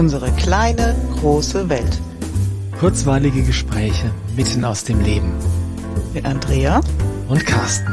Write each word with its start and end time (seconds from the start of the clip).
Unsere 0.00 0.32
kleine, 0.32 0.96
große 1.16 1.68
Welt. 1.68 2.00
Kurzweilige 2.78 3.42
Gespräche 3.42 4.10
mitten 4.34 4.64
aus 4.64 4.82
dem 4.82 4.98
Leben. 5.02 5.30
Mit 6.14 6.24
Andrea 6.24 6.80
und 7.28 7.44
Carsten. 7.44 7.92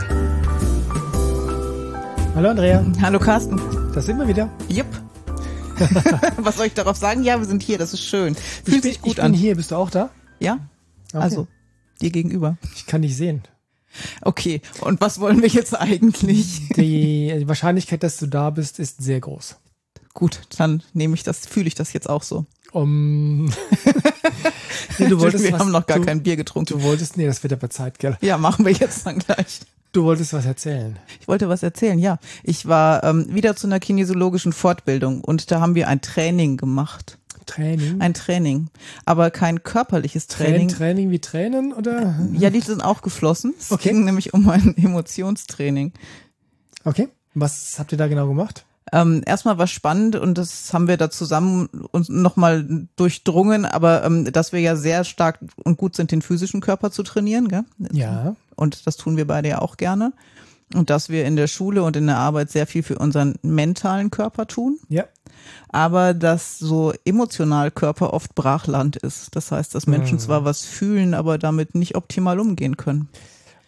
Hallo 2.34 2.48
Andrea. 2.48 2.86
Hallo 3.02 3.20
Carsten. 3.20 3.60
Da 3.94 4.00
sind 4.00 4.20
wir 4.20 4.28
wieder. 4.30 4.50
Jupp. 4.70 4.88
Was 6.38 6.56
soll 6.56 6.68
ich 6.68 6.74
darauf 6.74 6.96
sagen? 6.96 7.26
Ja, 7.26 7.40
wir 7.40 7.46
sind 7.46 7.62
hier, 7.62 7.78
das 7.78 7.92
ist 7.92 8.06
schön. 8.06 8.36
Fühlt 8.64 8.84
sich 8.84 9.02
gut 9.02 9.18
ich 9.18 9.22
an. 9.22 9.34
Ich 9.34 9.42
bin 9.42 9.46
hier, 9.46 9.56
bist 9.58 9.72
du 9.72 9.76
auch 9.76 9.90
da? 9.90 10.10
Ja. 10.40 10.60
Okay. 11.12 11.22
Also, 11.22 11.48
dir 12.00 12.12
gegenüber. 12.12 12.56
Ich 12.74 12.86
kann 12.86 13.02
dich 13.02 13.18
sehen. 13.18 13.44
Okay, 14.22 14.62
und 14.80 15.02
was 15.02 15.20
wollen 15.20 15.42
wir 15.42 15.50
jetzt 15.50 15.78
eigentlich? 15.78 16.70
Die, 16.70 17.36
die 17.38 17.48
Wahrscheinlichkeit, 17.50 18.02
dass 18.02 18.16
du 18.16 18.28
da 18.28 18.50
bist, 18.50 18.80
ist 18.80 19.04
sehr 19.04 19.20
groß. 19.20 19.58
Gut, 20.18 20.42
dann 20.58 20.82
nehme 20.94 21.14
ich 21.14 21.22
das, 21.22 21.46
fühle 21.46 21.68
ich 21.68 21.76
das 21.76 21.94
jetzt 21.94 22.10
auch 22.10 22.24
so. 22.24 22.48
Um, 22.72 23.46
nee, 24.98 25.10
du 25.10 25.20
wolltest 25.20 25.44
wir 25.44 25.54
was, 25.54 25.60
haben 25.60 25.70
noch 25.70 25.86
gar 25.86 26.00
du, 26.00 26.06
kein 26.06 26.24
Bier 26.24 26.36
getrunken. 26.36 26.74
Du 26.74 26.82
wolltest, 26.82 27.18
nee, 27.18 27.28
das 27.28 27.44
wird 27.44 27.54
aber 27.54 27.70
Zeit, 27.70 28.00
gell? 28.00 28.18
Ja, 28.22 28.40
machen 28.40 28.66
wir 28.66 28.72
jetzt 28.72 29.06
dann 29.06 29.20
gleich. 29.20 29.60
Du 29.92 30.06
wolltest 30.06 30.34
was 30.34 30.48
erzählen. 30.48 30.98
Ich 31.22 31.28
wollte 31.28 31.50
was 31.50 31.62
erzählen, 31.62 32.00
ja. 32.00 32.18
Ich 32.42 32.66
war 32.66 33.04
ähm, 33.04 33.28
wieder 33.30 33.56
zu 33.56 33.68
einer 33.68 33.80
kinesiologischen 33.80 34.54
Fortbildung 34.54 35.24
und 35.24 35.52
da 35.52 35.62
haben 35.62 35.76
wir 35.76 35.88
ein 35.88 36.02
Training 36.02 36.58
gemacht. 36.58 37.20
Training? 37.46 38.02
Ein 38.02 38.16
Training. 38.16 38.70
Aber 39.06 39.30
kein 39.30 39.62
körperliches 39.62 40.26
Training. 40.26 40.70
Train, 40.70 40.78
Training 40.80 41.12
wie 41.12 41.20
Tränen 41.20 41.74
oder? 41.74 42.20
Ja, 42.34 42.50
die 42.50 42.62
sind 42.62 42.84
auch 42.84 43.04
geflossen. 43.04 43.54
Es 43.60 43.72
okay. 43.72 43.90
ging 43.90 44.04
nämlich 44.04 44.34
um 44.34 44.50
ein 44.50 44.76
Emotionstraining. 44.78 45.94
Okay. 46.86 47.08
Was 47.36 47.78
habt 47.78 47.92
ihr 47.92 48.00
da 48.00 48.08
genau 48.08 48.28
gemacht? 48.28 48.66
Ähm, 48.94 49.22
erstmal 49.26 49.58
war 49.58 49.68
spannend 49.68 50.16
und 50.16 50.38
das 50.38 50.74
haben 50.74 50.88
wir 50.88 50.98
da 50.98 51.10
zusammen 51.10 51.68
uns 51.92 52.10
nochmal 52.10 52.88
durchdrungen, 52.96 53.66
aber 53.66 54.04
ähm, 54.04 54.32
dass 54.32 54.54
wir 54.54 54.62
ja 54.62 54.76
sehr 54.76 55.04
stark 55.04 55.40
und 55.64 55.78
gut 55.78 55.96
sind, 55.96 56.12
den 56.12 56.22
physischen 56.22 56.62
Körper 56.62 56.92
zu 56.92 57.04
trainieren, 57.04 57.50
gell? 57.50 57.66
Ja. 57.92 58.36
Und 58.56 58.88
das 58.88 58.98
tun 58.98 59.18
wir 59.18 59.28
beide 59.28 59.50
ja 59.50 59.60
auch 59.60 59.78
gerne. 59.78 60.14
Und 60.74 60.90
dass 60.90 61.10
wir 61.10 61.26
in 61.26 61.36
der 61.38 61.48
Schule 61.48 61.84
und 61.84 61.96
in 61.96 62.08
der 62.08 62.18
Arbeit 62.18 62.50
sehr 62.50 62.68
viel 62.68 62.84
für 62.84 62.98
unseren 62.98 63.36
mentalen 63.42 64.12
Körper 64.12 64.48
tun. 64.48 64.80
Ja 64.90 65.06
aber 65.70 66.14
dass 66.14 66.60
so 66.60 66.94
emotional 67.06 67.72
Körper 67.72 68.14
oft 68.14 68.36
Brachland 68.36 68.96
ist. 68.96 69.36
Das 69.36 69.52
heißt, 69.52 69.76
dass 69.76 69.88
Menschen 69.88 70.16
mhm. 70.16 70.20
zwar 70.20 70.46
was 70.46 70.66
fühlen, 70.66 71.14
aber 71.14 71.38
damit 71.38 71.76
nicht 71.76 71.96
optimal 71.96 72.40
umgehen 72.40 72.78
können. 72.78 73.10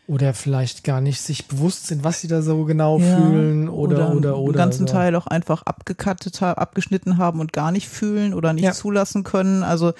Oder 0.09 0.33
vielleicht 0.33 0.83
gar 0.83 1.01
nicht 1.01 1.21
sich 1.21 1.47
bewusst 1.47 1.85
sind, 1.85 2.03
was 2.03 2.19
sie 2.19 2.27
da 2.27 2.41
so 2.41 2.65
genau 2.65 2.97
ja, 2.97 3.15
fühlen 3.15 3.69
oder 3.69 4.09
oder 4.09 4.15
oder. 4.15 4.37
oder 4.39 4.53
den 4.53 4.57
ganzen 4.57 4.87
so. 4.87 4.93
Teil 4.93 5.15
auch 5.15 5.27
einfach 5.27 5.61
abgekattet 5.61 6.41
haben, 6.41 6.57
abgeschnitten 6.57 7.19
haben 7.19 7.39
und 7.39 7.53
gar 7.53 7.71
nicht 7.71 7.87
fühlen 7.87 8.33
oder 8.33 8.53
nicht 8.53 8.63
ja. 8.63 8.71
zulassen 8.71 9.23
können. 9.23 9.61
Also, 9.61 9.93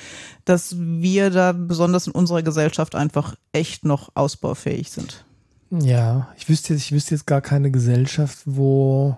dass 0.46 0.76
wir 0.80 1.30
da 1.30 1.52
besonders 1.52 2.08
in 2.08 2.14
unserer 2.14 2.42
Gesellschaft 2.42 2.96
einfach 2.96 3.36
echt 3.52 3.86
noch 3.86 4.10
ausbaufähig 4.16 4.90
sind. 4.90 5.26
Ja, 5.70 6.30
ich 6.36 6.50
wüsste 6.50 6.74
jetzt, 6.74 6.86
ich 6.86 6.92
wüsste 6.92 7.14
jetzt 7.14 7.28
gar 7.28 7.42
keine 7.42 7.70
Gesellschaft, 7.70 8.40
wo 8.46 9.16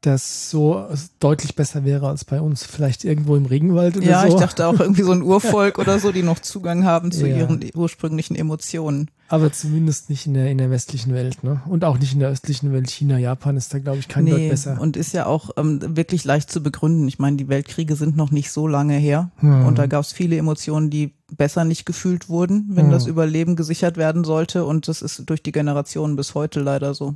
das 0.00 0.50
so 0.50 0.86
deutlich 1.18 1.54
besser 1.54 1.84
wäre 1.84 2.08
als 2.08 2.24
bei 2.24 2.40
uns. 2.40 2.64
Vielleicht 2.64 3.04
irgendwo 3.04 3.36
im 3.36 3.44
Regenwald 3.44 3.96
oder 3.98 4.06
ja, 4.06 4.22
so. 4.22 4.28
Ja, 4.28 4.34
ich 4.34 4.40
dachte 4.40 4.66
auch 4.66 4.80
irgendwie 4.80 5.02
so 5.02 5.12
ein 5.12 5.22
Urvolk 5.22 5.78
oder 5.78 5.98
so, 5.98 6.10
die 6.10 6.22
noch 6.22 6.38
Zugang 6.38 6.84
haben 6.84 7.12
zu 7.12 7.28
ja. 7.28 7.36
ihren 7.36 7.64
ursprünglichen 7.74 8.34
Emotionen. 8.34 9.10
Aber 9.28 9.52
zumindest 9.52 10.10
nicht 10.10 10.26
in 10.26 10.34
der, 10.34 10.50
in 10.50 10.58
der 10.58 10.70
westlichen 10.70 11.14
Welt, 11.14 11.44
ne? 11.44 11.62
Und 11.66 11.84
auch 11.84 11.98
nicht 11.98 12.14
in 12.14 12.18
der 12.18 12.30
östlichen 12.30 12.72
Welt. 12.72 12.90
China, 12.90 13.18
Japan 13.18 13.56
ist 13.56 13.72
da, 13.72 13.78
glaube 13.78 13.98
ich, 13.98 14.08
kein 14.08 14.24
nee, 14.24 14.30
Deut 14.30 14.48
besser. 14.48 14.80
Und 14.80 14.96
ist 14.96 15.12
ja 15.12 15.26
auch 15.26 15.50
ähm, 15.56 15.78
wirklich 15.96 16.24
leicht 16.24 16.50
zu 16.50 16.62
begründen. 16.62 17.06
Ich 17.06 17.18
meine, 17.18 17.36
die 17.36 17.48
Weltkriege 17.48 17.94
sind 17.94 18.16
noch 18.16 18.30
nicht 18.30 18.50
so 18.50 18.66
lange 18.66 18.94
her. 18.94 19.30
Hm. 19.36 19.66
Und 19.66 19.78
da 19.78 19.86
gab 19.86 20.02
es 20.02 20.12
viele 20.12 20.36
Emotionen, 20.36 20.90
die 20.90 21.12
besser 21.36 21.64
nicht 21.64 21.84
gefühlt 21.84 22.28
wurden, 22.28 22.70
wenn 22.70 22.86
hm. 22.86 22.92
das 22.92 23.06
Überleben 23.06 23.54
gesichert 23.54 23.96
werden 23.96 24.24
sollte. 24.24 24.64
Und 24.64 24.88
das 24.88 25.02
ist 25.02 25.22
durch 25.26 25.42
die 25.42 25.52
Generationen 25.52 26.16
bis 26.16 26.34
heute 26.34 26.60
leider 26.60 26.94
so. 26.94 27.14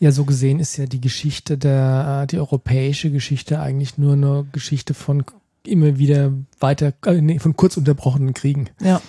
Ja, 0.00 0.12
so 0.12 0.24
gesehen 0.24 0.60
ist 0.60 0.76
ja 0.76 0.86
die 0.86 1.00
Geschichte 1.00 1.58
der, 1.58 2.22
äh, 2.22 2.26
die 2.26 2.38
europäische 2.38 3.10
Geschichte 3.10 3.60
eigentlich 3.60 3.98
nur 3.98 4.12
eine 4.12 4.46
Geschichte 4.52 4.94
von 4.94 5.24
immer 5.64 5.98
wieder 5.98 6.32
weiter, 6.60 6.92
äh, 7.04 7.20
nee, 7.20 7.38
von 7.38 7.56
kurz 7.56 7.76
unterbrochenen 7.76 8.34
Kriegen. 8.34 8.70
Ja. 8.80 9.00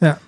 Ja. 0.00 0.18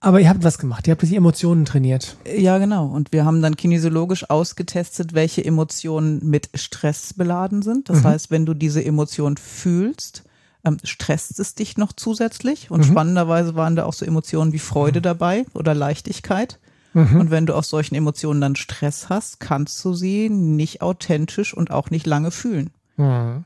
Aber 0.00 0.20
ihr 0.20 0.28
habt 0.28 0.44
was 0.44 0.58
gemacht, 0.58 0.86
ihr 0.86 0.90
habt 0.90 1.00
die 1.00 1.16
Emotionen 1.16 1.64
trainiert. 1.64 2.18
Ja, 2.36 2.58
genau. 2.58 2.86
Und 2.86 3.10
wir 3.12 3.24
haben 3.24 3.40
dann 3.40 3.56
kinesiologisch 3.56 4.28
ausgetestet, 4.28 5.14
welche 5.14 5.42
Emotionen 5.42 6.20
mit 6.28 6.50
Stress 6.52 7.14
beladen 7.14 7.62
sind. 7.62 7.88
Das 7.88 8.00
mhm. 8.00 8.08
heißt, 8.08 8.30
wenn 8.30 8.44
du 8.44 8.52
diese 8.52 8.84
Emotion 8.84 9.38
fühlst, 9.38 10.24
ähm, 10.62 10.76
stresst 10.84 11.40
es 11.40 11.54
dich 11.54 11.78
noch 11.78 11.94
zusätzlich. 11.94 12.70
Und 12.70 12.80
mhm. 12.80 12.90
spannenderweise 12.90 13.54
waren 13.54 13.76
da 13.76 13.86
auch 13.86 13.94
so 13.94 14.04
Emotionen 14.04 14.52
wie 14.52 14.58
Freude 14.58 15.00
mhm. 15.00 15.04
dabei 15.04 15.46
oder 15.54 15.72
Leichtigkeit. 15.72 16.58
Mhm. 16.94 17.20
Und 17.20 17.30
wenn 17.30 17.46
du 17.46 17.54
aus 17.54 17.68
solchen 17.68 17.94
Emotionen 17.94 18.40
dann 18.40 18.56
Stress 18.56 19.08
hast, 19.08 19.40
kannst 19.40 19.84
du 19.84 19.94
sie 19.94 20.30
nicht 20.30 20.80
authentisch 20.80 21.52
und 21.52 21.70
auch 21.70 21.90
nicht 21.90 22.06
lange 22.06 22.30
fühlen. 22.30 22.70
Mhm. 22.96 23.44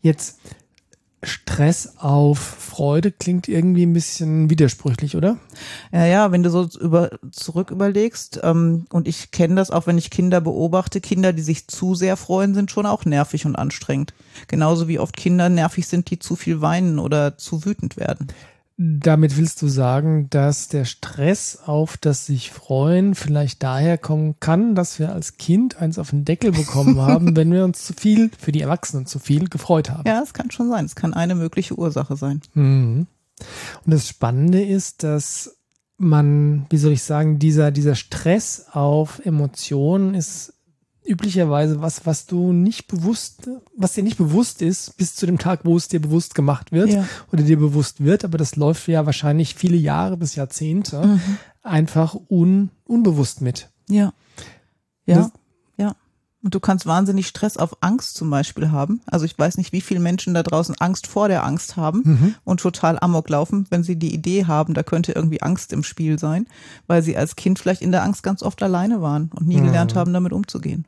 Jetzt 0.00 0.38
Stress 1.24 1.94
auf 1.96 2.38
Freude 2.38 3.10
klingt 3.10 3.48
irgendwie 3.48 3.84
ein 3.84 3.92
bisschen 3.92 4.50
widersprüchlich, 4.50 5.16
oder? 5.16 5.36
Ja, 5.90 6.06
ja, 6.06 6.30
wenn 6.30 6.44
du 6.44 6.50
so 6.50 6.68
über, 6.78 7.10
zurück 7.32 7.72
überlegst, 7.72 8.38
ähm, 8.44 8.86
und 8.90 9.08
ich 9.08 9.32
kenne 9.32 9.56
das 9.56 9.72
auch, 9.72 9.88
wenn 9.88 9.98
ich 9.98 10.10
Kinder 10.10 10.40
beobachte, 10.40 11.00
Kinder, 11.00 11.32
die 11.32 11.42
sich 11.42 11.66
zu 11.66 11.96
sehr 11.96 12.16
freuen, 12.16 12.54
sind 12.54 12.70
schon 12.70 12.86
auch 12.86 13.04
nervig 13.04 13.46
und 13.46 13.56
anstrengend. 13.56 14.14
Genauso 14.46 14.86
wie 14.86 15.00
oft 15.00 15.16
Kinder 15.16 15.48
nervig 15.48 15.88
sind, 15.88 16.08
die 16.10 16.20
zu 16.20 16.36
viel 16.36 16.60
weinen 16.60 17.00
oder 17.00 17.36
zu 17.36 17.64
wütend 17.64 17.96
werden. 17.96 18.28
Damit 18.80 19.36
willst 19.36 19.60
du 19.60 19.66
sagen, 19.66 20.30
dass 20.30 20.68
der 20.68 20.84
Stress 20.84 21.58
auf 21.66 21.96
das 21.96 22.26
sich 22.26 22.52
freuen 22.52 23.16
vielleicht 23.16 23.64
daher 23.64 23.98
kommen 23.98 24.36
kann, 24.38 24.76
dass 24.76 25.00
wir 25.00 25.12
als 25.12 25.36
Kind 25.36 25.82
eins 25.82 25.98
auf 25.98 26.10
den 26.10 26.24
Deckel 26.24 26.52
bekommen 26.52 27.00
haben, 27.00 27.34
wenn 27.34 27.52
wir 27.52 27.64
uns 27.64 27.84
zu 27.84 27.92
viel, 27.92 28.30
für 28.38 28.52
die 28.52 28.60
Erwachsenen 28.60 29.04
zu 29.06 29.18
viel 29.18 29.48
gefreut 29.48 29.90
haben. 29.90 30.04
Ja, 30.06 30.22
es 30.22 30.32
kann 30.32 30.52
schon 30.52 30.68
sein. 30.68 30.84
Es 30.84 30.94
kann 30.94 31.12
eine 31.12 31.34
mögliche 31.34 31.76
Ursache 31.76 32.16
sein. 32.16 32.40
Mhm. 32.54 33.08
Und 33.84 33.92
das 33.92 34.06
Spannende 34.06 34.64
ist, 34.64 35.02
dass 35.02 35.56
man, 35.96 36.66
wie 36.70 36.78
soll 36.78 36.92
ich 36.92 37.02
sagen, 37.02 37.40
dieser, 37.40 37.72
dieser 37.72 37.96
Stress 37.96 38.66
auf 38.70 39.24
Emotionen 39.26 40.14
ist 40.14 40.54
üblicherweise 41.08 41.80
was, 41.80 42.04
was 42.06 42.26
du 42.26 42.52
nicht 42.52 42.86
bewusst, 42.86 43.48
was 43.74 43.94
dir 43.94 44.02
nicht 44.02 44.18
bewusst 44.18 44.60
ist, 44.60 44.96
bis 44.98 45.14
zu 45.14 45.24
dem 45.26 45.38
Tag, 45.38 45.60
wo 45.64 45.76
es 45.76 45.88
dir 45.88 46.00
bewusst 46.00 46.34
gemacht 46.34 46.70
wird 46.70 46.90
ja. 46.90 47.04
oder 47.32 47.42
dir 47.42 47.58
bewusst 47.58 48.04
wird, 48.04 48.24
aber 48.24 48.36
das 48.36 48.56
läuft 48.56 48.86
ja 48.88 49.06
wahrscheinlich 49.06 49.54
viele 49.54 49.76
Jahre 49.76 50.16
bis 50.18 50.34
Jahrzehnte 50.34 51.04
mhm. 51.04 51.38
einfach 51.62 52.14
un, 52.28 52.70
unbewusst 52.84 53.40
mit. 53.40 53.70
Ja. 53.88 54.12
Ja. 55.06 55.16
Das, 55.16 55.32
ja. 55.78 55.96
Und 56.42 56.54
du 56.54 56.60
kannst 56.60 56.84
wahnsinnig 56.84 57.26
Stress 57.26 57.56
auf 57.56 57.78
Angst 57.80 58.14
zum 58.14 58.28
Beispiel 58.28 58.70
haben. 58.70 59.00
Also 59.06 59.24
ich 59.24 59.36
weiß 59.36 59.56
nicht, 59.56 59.72
wie 59.72 59.80
viele 59.80 60.00
Menschen 60.00 60.34
da 60.34 60.42
draußen 60.42 60.76
Angst 60.78 61.06
vor 61.06 61.28
der 61.28 61.44
Angst 61.44 61.76
haben 61.76 62.02
mhm. 62.04 62.34
und 62.44 62.60
total 62.60 62.98
amok 63.00 63.30
laufen, 63.30 63.66
wenn 63.70 63.82
sie 63.82 63.96
die 63.96 64.14
Idee 64.14 64.44
haben, 64.44 64.74
da 64.74 64.82
könnte 64.82 65.12
irgendwie 65.12 65.40
Angst 65.40 65.72
im 65.72 65.82
Spiel 65.82 66.18
sein, 66.18 66.46
weil 66.86 67.02
sie 67.02 67.16
als 67.16 67.34
Kind 67.34 67.58
vielleicht 67.58 67.80
in 67.80 67.92
der 67.92 68.02
Angst 68.02 68.22
ganz 68.22 68.42
oft 68.42 68.62
alleine 68.62 69.00
waren 69.00 69.30
und 69.34 69.48
nie 69.48 69.56
mhm. 69.56 69.64
gelernt 69.64 69.94
haben, 69.94 70.12
damit 70.12 70.34
umzugehen. 70.34 70.86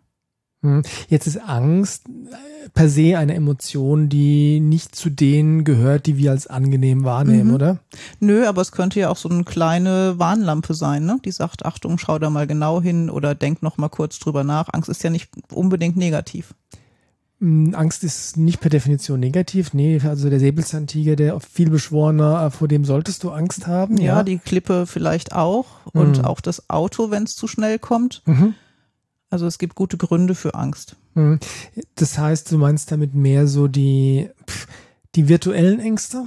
Hm. 0.62 0.82
Jetzt 1.08 1.26
ist 1.26 1.38
Angst 1.38 2.06
äh, 2.08 2.68
per 2.74 2.88
se 2.90 3.16
eine 3.16 3.34
Emotion, 3.34 4.10
die 4.10 4.60
nicht 4.60 4.94
zu 4.94 5.08
denen 5.08 5.64
gehört, 5.64 6.04
die 6.06 6.18
wir 6.18 6.32
als 6.32 6.46
angenehm 6.46 7.04
wahrnehmen, 7.04 7.48
mhm. 7.48 7.54
oder? 7.54 7.78
Nö, 8.18 8.46
aber 8.46 8.60
es 8.60 8.72
könnte 8.72 9.00
ja 9.00 9.08
auch 9.08 9.16
so 9.16 9.30
eine 9.30 9.44
kleine 9.44 10.18
Warnlampe 10.18 10.74
sein, 10.74 11.06
ne? 11.06 11.18
Die 11.24 11.30
sagt, 11.30 11.64
Achtung, 11.64 11.96
schau 11.96 12.18
da 12.18 12.28
mal 12.28 12.46
genau 12.46 12.82
hin 12.82 13.08
oder 13.08 13.34
denk 13.34 13.62
noch 13.62 13.78
mal 13.78 13.88
kurz 13.88 14.18
drüber 14.18 14.44
nach. 14.44 14.68
Angst 14.72 14.90
ist 14.90 15.02
ja 15.02 15.08
nicht 15.08 15.30
unbedingt 15.50 15.96
negativ. 15.96 16.54
Hm, 17.40 17.74
Angst 17.74 18.04
ist 18.04 18.36
nicht 18.36 18.60
per 18.60 18.68
Definition 18.68 19.18
negativ. 19.18 19.72
Nee, 19.72 19.98
also 20.04 20.28
der 20.28 20.40
Säbelzahntiger, 20.40 21.16
der 21.16 21.40
vielbeschworener, 21.40 22.44
äh, 22.46 22.50
vor 22.50 22.68
dem 22.68 22.84
solltest 22.84 23.24
du 23.24 23.30
Angst 23.30 23.66
haben. 23.66 23.96
Ja, 23.96 24.18
ja. 24.18 24.22
die 24.22 24.38
Klippe 24.38 24.86
vielleicht 24.86 25.34
auch. 25.34 25.86
Und 25.92 26.18
mhm. 26.18 26.24
auch 26.26 26.42
das 26.42 26.68
Auto, 26.68 27.10
wenn 27.10 27.22
es 27.22 27.34
zu 27.34 27.48
schnell 27.48 27.78
kommt. 27.78 28.22
Mhm. 28.26 28.54
Also 29.30 29.46
es 29.46 29.58
gibt 29.58 29.76
gute 29.76 29.96
Gründe 29.96 30.34
für 30.34 30.54
Angst. 30.54 30.96
Mhm. 31.14 31.38
Das 31.94 32.18
heißt, 32.18 32.50
du 32.50 32.58
meinst 32.58 32.90
damit 32.90 33.14
mehr 33.14 33.46
so 33.46 33.68
die, 33.68 34.28
die 35.14 35.28
virtuellen 35.28 35.78
Ängste? 35.78 36.26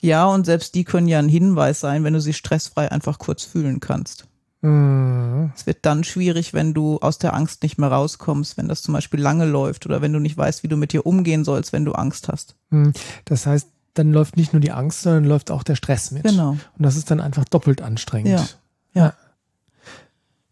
Ja, 0.00 0.26
und 0.26 0.44
selbst 0.44 0.74
die 0.74 0.84
können 0.84 1.08
ja 1.08 1.20
ein 1.20 1.28
Hinweis 1.28 1.80
sein, 1.80 2.04
wenn 2.04 2.12
du 2.12 2.20
sie 2.20 2.32
stressfrei 2.32 2.90
einfach 2.90 3.18
kurz 3.18 3.44
fühlen 3.44 3.80
kannst. 3.80 4.26
Mhm. 4.62 5.52
Es 5.56 5.66
wird 5.66 5.78
dann 5.82 6.04
schwierig, 6.04 6.52
wenn 6.52 6.74
du 6.74 6.98
aus 6.98 7.18
der 7.18 7.34
Angst 7.34 7.62
nicht 7.62 7.78
mehr 7.78 7.90
rauskommst, 7.90 8.58
wenn 8.58 8.68
das 8.68 8.82
zum 8.82 8.92
Beispiel 8.92 9.20
lange 9.20 9.46
läuft 9.46 9.86
oder 9.86 10.02
wenn 10.02 10.12
du 10.12 10.18
nicht 10.18 10.36
weißt, 10.36 10.62
wie 10.62 10.68
du 10.68 10.76
mit 10.76 10.92
dir 10.92 11.06
umgehen 11.06 11.44
sollst, 11.44 11.72
wenn 11.72 11.84
du 11.84 11.92
Angst 11.92 12.28
hast. 12.28 12.56
Mhm. 12.70 12.92
Das 13.24 13.46
heißt, 13.46 13.68
dann 13.94 14.12
läuft 14.12 14.36
nicht 14.36 14.52
nur 14.52 14.60
die 14.60 14.72
Angst, 14.72 15.02
sondern 15.02 15.24
läuft 15.24 15.50
auch 15.50 15.62
der 15.62 15.76
Stress 15.76 16.10
mit. 16.10 16.24
Genau. 16.24 16.50
Und 16.50 16.60
das 16.78 16.96
ist 16.96 17.10
dann 17.10 17.20
einfach 17.20 17.44
doppelt 17.44 17.80
anstrengend. 17.80 18.28
Ja. 18.28 18.46
Ja. 18.92 19.04
ja. 19.06 19.14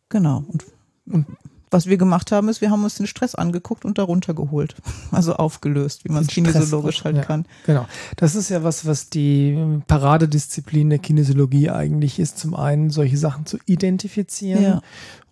Genau. 0.08 0.44
Und, 0.48 0.64
und 1.06 1.26
was 1.70 1.87
wir 1.87 1.97
gemacht 1.99 2.32
haben, 2.32 2.49
ist, 2.49 2.61
wir 2.61 2.70
haben 2.70 2.82
uns 2.85 2.94
den 2.97 3.06
Stress 3.06 3.35
angeguckt 3.35 3.85
und 3.85 3.99
darunter 3.99 4.35
geholt. 4.35 4.75
Also 5.11 5.35
aufgelöst, 5.37 6.05
wie 6.05 6.12
man 6.12 6.23
es 6.23 6.29
kinesiologisch 6.29 7.03
halt 7.05 7.17
ja, 7.17 7.23
kann. 7.25 7.47
Genau. 7.67 7.87
Das 8.17 8.35
ist 8.35 8.50
ja 8.50 8.62
was, 8.62 8.87
was 8.87 9.09
die 9.11 9.81
Paradedisziplin 9.87 10.91
der 10.91 10.99
Kinesiologie 10.99 11.70
eigentlich 11.70 12.19
ist. 12.19 12.38
Zum 12.38 12.55
einen 12.55 12.91
solche 12.91 13.17
Sachen 13.17 13.47
zu 13.47 13.59
identifizieren 13.67 14.62
Ja. 14.62 14.81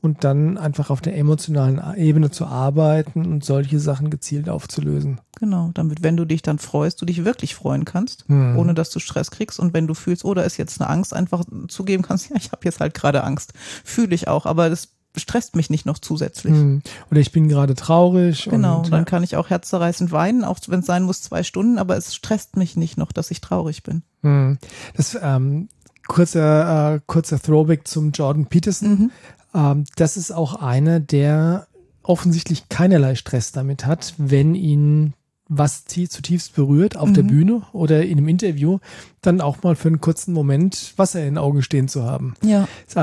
und 0.01 0.25
dann 0.25 0.59
einfach 0.59 0.91
auf 0.91 1.01
der 1.01 1.17
emotionalen 1.17 1.81
Ebene 1.97 2.31
zu 2.31 2.47
arbeiten 2.47 3.27
und 3.27 3.45
solche 3.45 3.79
Sachen 3.81 4.11
gezielt 4.11 4.49
aufzulösen. 4.49 5.21
Genau, 5.39 5.71
damit, 5.75 6.03
wenn 6.03 6.17
du 6.17 6.25
dich 6.25 6.43
dann 6.43 6.59
freust, 6.59 7.01
du 7.03 7.05
dich 7.07 7.25
wirklich 7.25 7.55
freuen 7.55 7.85
kannst, 7.85 8.25
Hm. 8.29 8.57
ohne 8.59 8.75
dass 8.75 8.91
du 8.91 8.99
Stress 8.99 9.31
kriegst. 9.31 9.59
Und 9.61 9.75
wenn 9.75 9.87
du 9.87 9.95
fühlst, 9.95 10.25
oh, 10.25 10.35
da 10.35 10.43
ist 10.43 10.57
jetzt 10.57 10.81
eine 10.81 10.89
Angst, 10.91 11.13
einfach 11.15 11.45
zugeben 11.69 12.03
kannst, 12.03 12.29
ja, 12.31 12.37
ich 12.37 12.53
habe 12.53 12.63
jetzt 12.65 12.81
halt 12.81 12.95
gerade 12.95 13.23
Angst. 13.25 13.53
Fühle 13.85 14.15
ich 14.15 14.29
auch, 14.29 14.47
aber 14.47 14.71
das 14.71 14.89
stresst 15.21 15.57
mich 15.57 15.71
nicht 15.71 15.87
noch 15.87 15.99
zusätzlich. 15.99 16.55
Hm. 16.55 16.83
Oder 17.11 17.21
ich 17.21 17.33
bin 17.33 17.49
gerade 17.49 17.75
traurig. 17.75 18.49
Genau, 18.51 18.79
und, 18.79 18.93
dann 18.93 19.05
kann 19.05 19.23
ich 19.23 19.37
auch 19.37 19.51
herzzerreißend 19.51 20.13
weinen, 20.13 20.45
auch 20.45 20.59
wenn 20.69 20.81
es 20.81 20.87
sein 20.87 21.03
muss, 21.03 21.23
zwei 21.23 21.43
Stunden, 21.43 21.79
aber 21.79 21.97
es 21.97 22.15
stresst 22.15 22.57
mich 22.57 22.77
nicht 22.77 22.97
noch, 22.97 23.13
dass 23.13 23.31
ich 23.31 23.41
traurig 23.41 23.83
bin. 23.83 24.03
Hm. 24.23 24.59
Das 24.95 25.19
ähm, 25.21 25.69
kurzer, 26.07 26.95
äh, 26.95 27.01
kurzer 27.07 27.41
Throwback 27.41 27.87
zum 27.87 28.13
Jordan 28.13 28.47
Peterson. 28.47 28.89
Mhm. 28.89 29.11
Ähm, 29.55 29.85
das 29.97 30.17
ist 30.17 30.33
auch 30.33 30.55
einer, 30.55 31.01
der 31.01 31.67
offensichtlich 32.03 32.69
keinerlei 32.69 33.15
Stress 33.15 33.53
damit 33.53 33.85
hat, 33.85 34.15
wenn 34.17 34.55
ihn 34.55 35.15
was 35.49 35.85
tie- 35.85 36.09
zutiefst 36.09 36.55
berührt 36.57 36.97
auf 36.97 37.13
der 37.13 37.23
Mhm. 37.23 37.29
Bühne 37.29 37.63
oder 37.73 38.05
in 38.05 38.19
einem 38.19 38.29
Interview, 38.29 38.79
dann 39.23 39.41
auch 39.41 39.63
mal 39.63 39.77
für 39.77 39.89
einen 39.89 40.01
kurzen 40.01 40.33
Moment 40.35 40.93
Wasser 40.97 41.21
in 41.21 41.27
den 41.27 41.39
Augen 41.39 41.63
stehen 41.63 41.87
zu 41.89 42.03
haben. 42.03 42.35
Ja. 42.43 42.67
Ist 42.87 42.97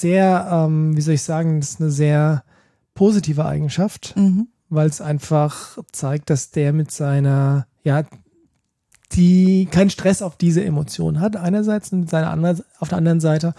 sehr, 0.00 0.48
ähm, 0.50 0.96
wie 0.96 1.00
soll 1.00 1.14
ich 1.14 1.22
sagen, 1.22 1.60
das 1.60 1.70
ist 1.70 1.80
eine 1.80 1.90
sehr 1.90 2.42
positive 2.94 3.44
Eigenschaft, 3.44 4.14
Mhm. 4.16 4.48
weil 4.68 4.88
es 4.88 5.00
einfach 5.00 5.78
zeigt, 5.92 6.28
dass 6.30 6.50
der 6.50 6.72
mit 6.72 6.90
seiner, 6.90 7.66
ja, 7.84 8.02
die 9.12 9.66
keinen 9.70 9.90
Stress 9.90 10.22
auf 10.22 10.36
diese 10.36 10.64
Emotion 10.64 11.20
hat, 11.20 11.36
einerseits 11.36 11.92
und 11.92 12.00
mit 12.00 12.10
seiner 12.10 12.30
anderen, 12.30 12.62
auf 12.80 12.88
der 12.88 12.98
anderen 12.98 13.20
Seite 13.20 13.54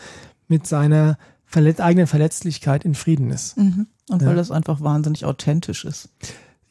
mit 0.47 0.67
seiner 0.67 1.17
verlet 1.45 1.79
eigenen 1.79 2.07
Verletzlichkeit 2.07 2.83
in 2.83 2.93
Frieden 2.95 3.31
ist. 3.31 3.57
Mhm. 3.57 3.87
Und 4.09 4.21
Ja. 4.21 4.27
weil 4.27 4.35
das 4.35 4.51
einfach 4.51 4.81
wahnsinnig 4.81 5.23
authentisch 5.23 5.85
ist. 5.85 6.09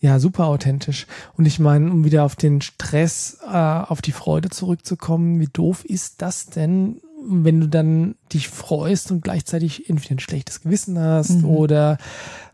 Ja, 0.00 0.18
super 0.18 0.46
authentisch. 0.46 1.06
Und 1.36 1.46
ich 1.46 1.58
meine, 1.58 1.90
um 1.90 2.04
wieder 2.04 2.24
auf 2.24 2.36
den 2.36 2.60
Stress, 2.60 3.38
äh, 3.46 3.56
auf 3.56 4.02
die 4.02 4.12
Freude 4.12 4.50
zurückzukommen, 4.50 5.40
wie 5.40 5.48
doof 5.50 5.84
ist 5.84 6.20
das 6.22 6.46
denn, 6.46 7.00
wenn 7.28 7.60
du 7.60 7.68
dann 7.68 8.14
dich 8.32 8.48
freust 8.48 9.10
und 9.10 9.22
gleichzeitig 9.24 9.88
entweder 9.88 10.14
ein 10.16 10.18
schlechtes 10.20 10.60
Gewissen 10.60 10.98
hast 10.98 11.38
Mhm. 11.42 11.44
oder 11.46 11.98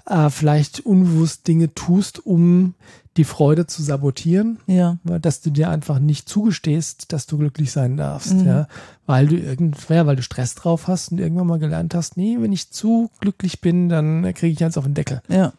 äh, 0.07 0.31
vielleicht 0.31 0.81
unbewusst 0.87 1.47
Dinge 1.47 1.75
tust, 1.75 2.25
um 2.25 2.75
die 3.19 3.25
Freude 3.25 3.67
zu 3.67 3.83
sabotieren, 3.83 4.59
Ja. 4.67 4.97
weil 5.05 5.21
dass 5.21 5.43
du 5.43 5.51
dir 5.51 5.69
einfach 5.69 5.99
nicht 5.99 6.29
zugestehst, 6.29 7.13
dass 7.13 7.27
du 7.27 7.37
glücklich 7.39 7.71
sein 7.71 7.97
darfst, 7.99 8.33
Mhm. 8.35 8.47
ja, 8.47 8.69
weil 9.05 9.27
du 9.27 9.37
irgendwer, 9.37 10.07
weil 10.07 10.17
du 10.17 10.23
Stress 10.23 10.55
drauf 10.55 10.89
hast 10.89 11.13
und 11.13 11.19
irgendwann 11.19 11.47
mal 11.49 11.59
gelernt 11.59 11.95
hast, 11.95 12.17
nee, 12.17 12.39
wenn 12.41 12.53
ich 12.53 12.71
zu 12.71 13.11
glücklich 13.21 13.61
bin, 13.61 13.89
dann 13.91 14.23
kriege 14.35 14.55
ich 14.55 14.65
eins 14.65 14.79
auf 14.79 14.85
den 14.85 14.95
Deckel. 14.95 15.21
Ja. 15.29 15.53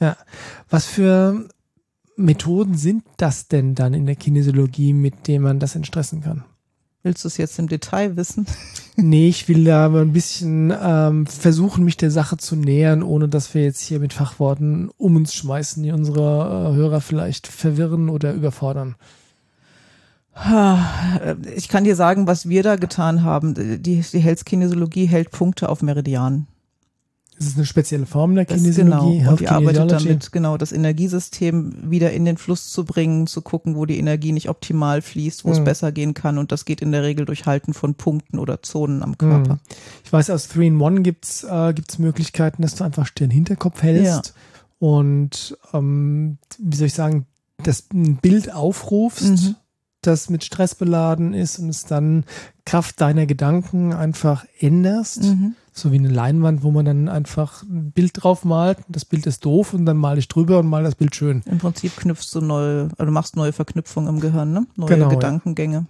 Ja. 0.00 0.16
Was 0.68 0.86
für 0.86 1.48
Methoden 2.16 2.76
sind 2.76 3.04
das 3.16 3.48
denn 3.48 3.74
dann 3.74 3.94
in 3.94 4.06
der 4.06 4.16
Kinesiologie, 4.16 4.92
mit 4.92 5.26
denen 5.26 5.44
man 5.44 5.58
das 5.58 5.76
entstressen 5.76 6.22
kann? 6.22 6.44
Willst 7.02 7.24
du 7.24 7.28
es 7.28 7.38
jetzt 7.38 7.58
im 7.58 7.68
Detail 7.68 8.16
wissen? 8.16 8.46
Nee, 8.96 9.28
ich 9.28 9.48
will 9.48 9.64
da 9.64 9.86
aber 9.86 10.02
ein 10.02 10.12
bisschen 10.12 10.74
ähm, 10.78 11.26
versuchen, 11.26 11.84
mich 11.84 11.96
der 11.96 12.10
Sache 12.10 12.36
zu 12.36 12.54
nähern, 12.54 13.02
ohne 13.02 13.28
dass 13.28 13.54
wir 13.54 13.62
jetzt 13.62 13.80
hier 13.80 13.98
mit 13.98 14.12
Fachworten 14.12 14.90
um 14.98 15.16
uns 15.16 15.32
schmeißen, 15.32 15.82
die 15.82 15.92
unsere 15.92 16.20
äh, 16.70 16.74
Hörer 16.74 17.00
vielleicht 17.00 17.46
verwirren 17.46 18.10
oder 18.10 18.34
überfordern. 18.34 18.96
Ich 21.54 21.68
kann 21.68 21.84
dir 21.84 21.96
sagen, 21.96 22.26
was 22.26 22.48
wir 22.48 22.62
da 22.62 22.76
getan 22.76 23.22
haben. 23.22 23.54
Die, 23.54 24.00
die 24.02 24.18
Health-Kinesiologie 24.18 25.06
hält 25.06 25.30
Punkte 25.30 25.70
auf 25.70 25.82
Meridianen. 25.82 26.46
Das 27.40 27.48
ist 27.48 27.56
eine 27.56 27.64
spezielle 27.64 28.04
Form 28.04 28.34
der 28.34 28.44
Kinesiologie, 28.44 29.18
genau. 29.18 29.30
Und 29.30 29.40
die 29.40 29.48
arbeitet 29.48 29.90
damit, 29.90 30.30
genau, 30.30 30.58
das 30.58 30.72
Energiesystem 30.72 31.90
wieder 31.90 32.12
in 32.12 32.26
den 32.26 32.36
Fluss 32.36 32.68
zu 32.70 32.84
bringen, 32.84 33.26
zu 33.26 33.40
gucken, 33.40 33.76
wo 33.76 33.86
die 33.86 33.98
Energie 33.98 34.32
nicht 34.32 34.50
optimal 34.50 35.00
fließt, 35.00 35.46
wo 35.46 35.50
es 35.52 35.58
Mhm. 35.60 35.64
besser 35.64 35.90
gehen 35.90 36.12
kann. 36.12 36.36
Und 36.36 36.52
das 36.52 36.66
geht 36.66 36.82
in 36.82 36.92
der 36.92 37.02
Regel 37.02 37.24
durch 37.24 37.46
Halten 37.46 37.72
von 37.72 37.94
Punkten 37.94 38.38
oder 38.38 38.62
Zonen 38.62 39.02
am 39.02 39.16
Körper. 39.16 39.54
Mhm. 39.54 39.60
Ich 40.04 40.12
weiß, 40.12 40.28
aus 40.28 40.48
3-in-1 40.50 41.00
gibt's 41.02 41.42
äh, 41.44 41.72
gibt's 41.72 41.98
Möglichkeiten, 41.98 42.60
dass 42.60 42.74
du 42.74 42.84
einfach 42.84 43.08
den 43.08 43.30
Hinterkopf 43.30 43.82
hältst 43.82 44.34
und, 44.78 45.56
ähm, 45.72 46.36
wie 46.58 46.76
soll 46.76 46.88
ich 46.88 46.94
sagen, 46.94 47.26
das 47.62 47.84
ein 47.92 48.16
Bild 48.16 48.52
aufrufst, 48.52 49.24
Mhm. 49.30 49.54
das 50.02 50.30
mit 50.30 50.44
Stress 50.44 50.74
beladen 50.74 51.34
ist 51.34 51.58
und 51.58 51.68
es 51.70 51.84
dann 51.84 52.24
Kraft 52.64 53.00
deiner 53.00 53.26
Gedanken 53.26 53.92
einfach 53.92 54.44
änderst. 54.58 55.22
Mhm. 55.24 55.54
So 55.80 55.92
wie 55.92 55.98
eine 55.98 56.08
Leinwand, 56.08 56.62
wo 56.62 56.70
man 56.70 56.84
dann 56.84 57.08
einfach 57.08 57.62
ein 57.62 57.92
Bild 57.92 58.12
drauf 58.14 58.44
malt. 58.44 58.78
Das 58.88 59.04
Bild 59.04 59.26
ist 59.26 59.44
doof 59.44 59.72
und 59.72 59.86
dann 59.86 59.96
male 59.96 60.18
ich 60.18 60.28
drüber 60.28 60.58
und 60.58 60.66
male 60.66 60.84
das 60.84 60.94
Bild 60.94 61.16
schön. 61.16 61.42
Im 61.46 61.58
Prinzip 61.58 61.96
knüpfst 61.96 62.34
du 62.34 62.40
neue, 62.40 62.88
also 62.98 63.10
machst 63.10 63.36
neue 63.36 63.52
Verknüpfungen 63.52 64.08
im 64.14 64.20
Gehirn, 64.20 64.52
ne? 64.52 64.66
Neue 64.76 64.90
Genau, 64.90 65.08
ja. 65.08 65.14
Gedankengänge. 65.14 65.86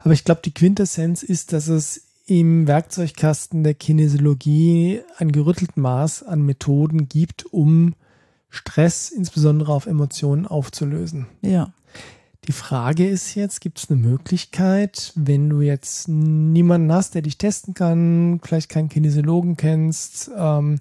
Aber 0.00 0.12
ich 0.12 0.24
glaube, 0.24 0.40
die 0.44 0.52
Quintessenz 0.52 1.22
ist, 1.22 1.52
dass 1.52 1.68
es 1.68 2.08
im 2.26 2.66
Werkzeugkasten 2.66 3.62
der 3.62 3.74
Kinesiologie 3.74 5.00
ein 5.18 5.32
gerüttelt 5.32 5.76
Maß 5.76 6.22
an 6.22 6.42
Methoden 6.42 7.08
gibt, 7.08 7.46
um 7.46 7.94
Stress, 8.48 9.10
insbesondere 9.10 9.72
auf 9.72 9.86
Emotionen, 9.86 10.46
aufzulösen. 10.46 11.26
Ja. 11.40 11.72
Die 12.48 12.52
Frage 12.52 13.06
ist 13.06 13.36
jetzt, 13.36 13.60
gibt 13.60 13.78
es 13.78 13.88
eine 13.88 14.00
Möglichkeit, 14.00 15.12
wenn 15.14 15.48
du 15.48 15.60
jetzt 15.60 16.08
niemanden 16.08 16.92
hast, 16.92 17.14
der 17.14 17.22
dich 17.22 17.38
testen 17.38 17.72
kann, 17.72 18.40
vielleicht 18.42 18.68
keinen 18.68 18.88
Kinesiologen 18.88 19.56
kennst, 19.56 20.28
ähm, 20.36 20.80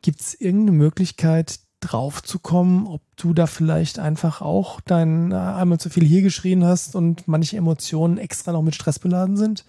gibt 0.00 0.20
es 0.20 0.40
irgendeine 0.40 0.78
Möglichkeit, 0.78 1.58
draufzukommen, 1.80 2.86
ob 2.86 3.02
du 3.16 3.34
da 3.34 3.48
vielleicht 3.48 3.98
einfach 3.98 4.40
auch 4.40 4.80
dein 4.80 5.32
äh, 5.32 5.34
einmal 5.34 5.80
zu 5.80 5.90
viel 5.90 6.04
hier 6.04 6.22
geschrien 6.22 6.64
hast 6.64 6.94
und 6.94 7.26
manche 7.26 7.56
Emotionen 7.56 8.18
extra 8.18 8.52
noch 8.52 8.62
mit 8.62 8.76
Stress 8.76 9.00
beladen 9.00 9.36
sind? 9.36 9.64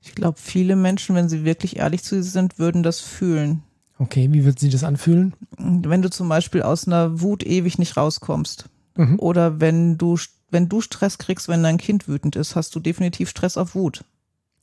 Ich 0.00 0.14
glaube, 0.14 0.38
viele 0.40 0.76
Menschen, 0.76 1.14
wenn 1.14 1.28
sie 1.28 1.44
wirklich 1.44 1.76
ehrlich 1.76 2.02
zu 2.02 2.22
sich 2.22 2.32
sind, 2.32 2.58
würden 2.58 2.82
das 2.82 3.00
fühlen. 3.00 3.62
Okay, 3.98 4.32
wie 4.32 4.46
wird 4.46 4.58
sich 4.58 4.72
das 4.72 4.84
anfühlen? 4.84 5.34
Wenn 5.58 6.00
du 6.00 6.08
zum 6.08 6.30
Beispiel 6.30 6.62
aus 6.62 6.86
einer 6.86 7.20
Wut 7.20 7.42
ewig 7.42 7.78
nicht 7.78 7.98
rauskommst 7.98 8.70
Mhm. 9.00 9.18
oder 9.18 9.60
wenn 9.60 9.96
du, 9.96 10.18
wenn 10.50 10.68
du 10.68 10.80
Stress 10.80 11.16
kriegst, 11.16 11.48
wenn 11.48 11.62
dein 11.62 11.78
Kind 11.78 12.06
wütend 12.06 12.36
ist, 12.36 12.54
hast 12.54 12.74
du 12.74 12.80
definitiv 12.80 13.30
Stress 13.30 13.56
auf 13.56 13.74
Wut. 13.74 14.04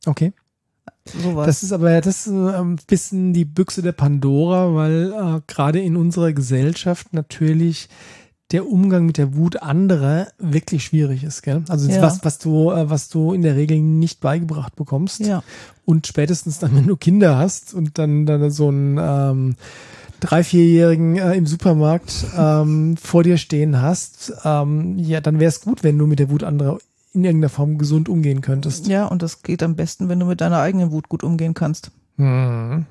Okay. 0.06 0.32
Sowas. 1.04 1.46
Das 1.46 1.62
ist 1.62 1.72
aber 1.72 2.00
das 2.00 2.26
ist 2.26 2.32
äh, 2.32 2.54
ein 2.56 2.78
bisschen 2.86 3.32
die 3.32 3.44
Büchse 3.44 3.82
der 3.82 3.92
Pandora, 3.92 4.74
weil 4.74 5.12
äh, 5.12 5.40
gerade 5.46 5.80
in 5.80 5.96
unserer 5.96 6.32
Gesellschaft 6.32 7.12
natürlich 7.12 7.88
der 8.52 8.66
Umgang 8.66 9.04
mit 9.06 9.18
der 9.18 9.34
Wut 9.34 9.60
anderer 9.62 10.28
wirklich 10.38 10.84
schwierig 10.84 11.24
ist, 11.24 11.42
gell? 11.42 11.62
Also 11.68 11.90
Ja. 11.90 12.00
was, 12.00 12.24
was 12.24 12.38
du, 12.38 12.70
äh, 12.70 12.88
was 12.88 13.08
du 13.08 13.32
in 13.32 13.42
der 13.42 13.56
Regel 13.56 13.78
nicht 13.80 14.20
beigebracht 14.20 14.76
bekommst. 14.76 15.20
ja. 15.20 15.42
Und 15.84 16.06
spätestens 16.06 16.58
dann, 16.58 16.76
wenn 16.76 16.86
du 16.86 16.96
Kinder 16.96 17.36
hast 17.38 17.74
und 17.74 17.98
dann, 17.98 18.24
dann 18.26 18.50
so 18.50 18.68
einen 18.68 18.98
ähm, 19.00 19.56
drei, 20.20 20.44
vierjährigen 20.44 21.16
äh, 21.16 21.34
im 21.34 21.46
Supermarkt 21.46 22.26
ähm, 22.36 22.96
vor 22.96 23.22
dir 23.22 23.38
stehen 23.38 23.80
hast, 23.80 24.32
ähm, 24.44 24.98
ja, 24.98 25.20
dann 25.20 25.40
wäre 25.40 25.48
es 25.48 25.60
gut, 25.60 25.82
wenn 25.82 25.98
du 25.98 26.06
mit 26.06 26.18
der 26.18 26.30
Wut 26.30 26.42
anderer 26.42 26.78
in 27.14 27.24
irgendeiner 27.24 27.48
Form 27.48 27.78
gesund 27.78 28.08
umgehen 28.08 28.42
könntest. 28.42 28.86
ja, 28.86 29.06
und 29.06 29.22
das 29.22 29.42
geht 29.42 29.62
am 29.62 29.76
besten, 29.76 30.08
wenn 30.08 30.20
du 30.20 30.26
mit 30.26 30.40
deiner 30.40 30.60
eigenen 30.60 30.92
Wut 30.92 31.08
gut 31.08 31.24
umgehen 31.24 31.54
kannst. 31.54 31.90
Hm. 32.16 32.86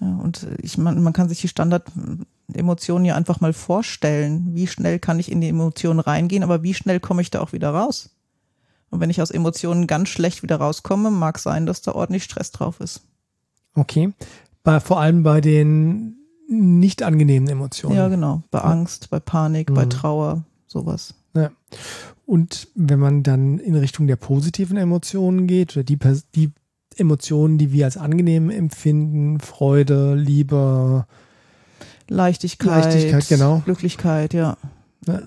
Ja, 0.00 0.16
und 0.22 0.46
ich 0.62 0.78
man, 0.78 1.02
man 1.02 1.12
kann 1.12 1.28
sich 1.28 1.40
die 1.40 1.48
Standard-Emotionen 1.48 3.04
ja 3.04 3.16
einfach 3.16 3.40
mal 3.40 3.52
vorstellen. 3.52 4.50
Wie 4.52 4.68
schnell 4.68 4.98
kann 4.98 5.18
ich 5.18 5.30
in 5.32 5.40
die 5.40 5.48
Emotionen 5.48 5.98
reingehen, 5.98 6.44
aber 6.44 6.62
wie 6.62 6.74
schnell 6.74 7.00
komme 7.00 7.22
ich 7.22 7.30
da 7.30 7.40
auch 7.40 7.52
wieder 7.52 7.70
raus? 7.70 8.10
Und 8.90 9.00
wenn 9.00 9.10
ich 9.10 9.20
aus 9.20 9.30
Emotionen 9.30 9.86
ganz 9.86 10.08
schlecht 10.08 10.42
wieder 10.42 10.56
rauskomme, 10.56 11.10
mag 11.10 11.38
sein, 11.38 11.66
dass 11.66 11.82
da 11.82 11.92
ordentlich 11.92 12.24
Stress 12.24 12.52
drauf 12.52 12.80
ist. 12.80 13.02
Okay. 13.74 14.12
Bei, 14.62 14.80
vor 14.80 15.00
allem 15.00 15.22
bei 15.22 15.40
den 15.40 16.16
nicht 16.48 17.02
angenehmen 17.02 17.48
Emotionen. 17.48 17.96
Ja, 17.96 18.08
genau. 18.08 18.42
Bei 18.50 18.60
Angst, 18.60 19.10
bei 19.10 19.20
Panik, 19.20 19.72
bei 19.74 19.84
Mhm. 19.84 19.90
Trauer, 19.90 20.44
sowas. 20.66 21.14
Ja. 21.34 21.50
Und 22.26 22.68
wenn 22.74 22.98
man 22.98 23.22
dann 23.22 23.58
in 23.58 23.74
Richtung 23.74 24.06
der 24.06 24.16
positiven 24.16 24.76
Emotionen 24.76 25.46
geht, 25.46 25.76
oder 25.76 25.84
die, 25.84 25.98
die 26.34 26.52
Emotionen, 26.96 27.58
die 27.58 27.72
wir 27.72 27.84
als 27.84 27.96
angenehm 27.96 28.50
empfinden, 28.50 29.40
Freude, 29.40 30.14
Liebe, 30.14 31.06
Leichtigkeit, 32.08 32.84
Leichtigkeit, 32.84 33.28
genau. 33.28 33.62
Glücklichkeit, 33.64 34.34
ja. 34.34 34.56
Ja. 35.06 35.20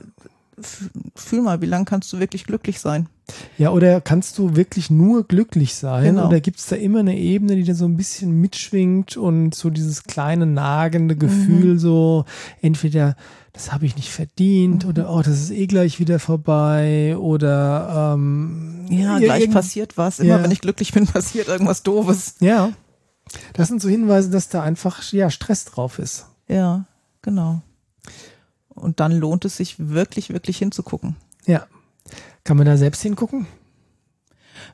Fühl 1.16 1.42
mal, 1.42 1.62
wie 1.62 1.68
lange 1.68 1.86
kannst 1.86 2.12
du 2.14 2.20
wirklich 2.20 2.46
glücklich 2.46 2.80
sein? 2.80 3.08
Ja, 3.58 3.72
oder 3.72 4.02
kannst 4.02 4.38
du 4.38 4.56
wirklich 4.56 4.90
nur 4.90 5.28
glücklich 5.28 5.76
sein? 5.76 6.04
Genau. 6.16 6.28
Oder 6.28 6.40
gibt 6.42 6.60
es 6.60 6.68
da 6.68 6.76
immer 6.76 7.00
eine 7.00 7.18
Ebene, 7.18 7.56
die 7.56 7.64
da 7.64 7.74
so 7.74 7.86
ein 7.86 7.98
bisschen 7.98 8.32
mitschwingt 8.42 9.18
und 9.18 9.54
so 9.56 9.70
dieses 9.70 10.04
kleine 10.04 10.46
nagende 10.46 11.16
Gefühl, 11.16 11.74
Mhm. 11.76 11.80
so 11.80 12.26
entweder 12.62 13.16
das 13.54 13.72
habe 13.74 13.86
ich 13.86 13.96
nicht 13.98 14.10
verdient 14.10 14.84
Mhm. 14.84 14.90
oder 14.90 15.14
oh, 15.14 15.22
das 15.22 15.40
ist 15.42 15.52
eh 15.52 15.68
gleich 15.68 16.00
wieder 16.00 16.20
vorbei 16.20 17.18
oder 17.18 18.14
ähm, 18.16 18.86
Ja, 18.90 19.20
gleich 19.20 19.50
passiert 19.52 19.98
was. 19.98 20.20
Immer 20.20 20.38
Ja. 20.38 20.44
wenn 20.44 20.52
ich 20.52 20.62
glücklich 20.62 20.92
bin, 20.94 21.06
passiert 21.08 21.48
irgendwas 21.48 21.84
Doofes. 21.84 22.36
Ja. 22.40 22.72
Das 23.54 23.68
sind 23.68 23.82
so 23.82 23.90
Hinweise, 23.90 24.30
dass 24.30 24.50
da 24.50 24.62
einfach 24.64 25.04
ja 25.12 25.30
Stress 25.30 25.66
drauf 25.66 26.00
ist. 26.00 26.26
Ja, 26.48 26.86
genau. 27.22 27.62
Und 28.70 29.00
dann 29.00 29.12
lohnt 29.12 29.46
es 29.46 29.58
sich 29.58 29.76
wirklich, 29.80 30.32
wirklich 30.32 30.58
hinzugucken. 30.58 31.16
Ja. 31.46 31.66
Kann 32.44 32.58
man 32.58 32.66
da 32.66 32.78
selbst 32.78 33.02
hingucken? 33.02 33.48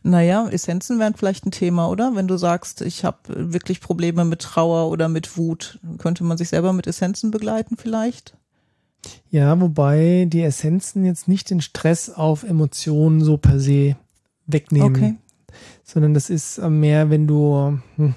Naja, 0.04 0.48
Essenzen 0.50 1.00
wären 1.00 1.16
vielleicht 1.16 1.46
ein 1.46 1.52
Thema, 1.52 1.90
oder? 1.90 2.16
Wenn 2.16 2.28
du 2.28 2.38
sagst, 2.38 2.82
ich 2.82 3.04
habe 3.04 3.18
wirklich 3.28 3.82
Probleme 3.82 4.26
mit 4.26 4.42
Trauer 4.42 4.90
oder 4.90 5.10
mit 5.10 5.38
Wut, 5.38 5.80
könnte 5.98 6.24
man 6.24 6.38
sich 6.38 6.50
selber 6.50 6.74
mit 6.74 6.88
Essenzen 6.88 7.32
begleiten 7.32 7.78
vielleicht? 7.78 8.36
Ja, 9.30 9.60
wobei 9.62 10.26
die 10.30 10.42
Essenzen 10.44 11.06
jetzt 11.06 11.28
nicht 11.28 11.50
den 11.50 11.62
Stress 11.62 12.10
auf 12.10 12.44
Emotionen 12.44 13.22
so 13.24 13.38
per 13.38 13.60
se 13.60 13.96
wegnehmen. 14.46 14.90
Okay. 14.90 15.16
sondern 15.84 16.14
das 16.14 16.30
ist 16.30 16.58
äh, 16.58 16.70
mehr, 16.70 17.10
wenn 17.10 17.26
du, 17.28 17.80
hm, 17.96 18.14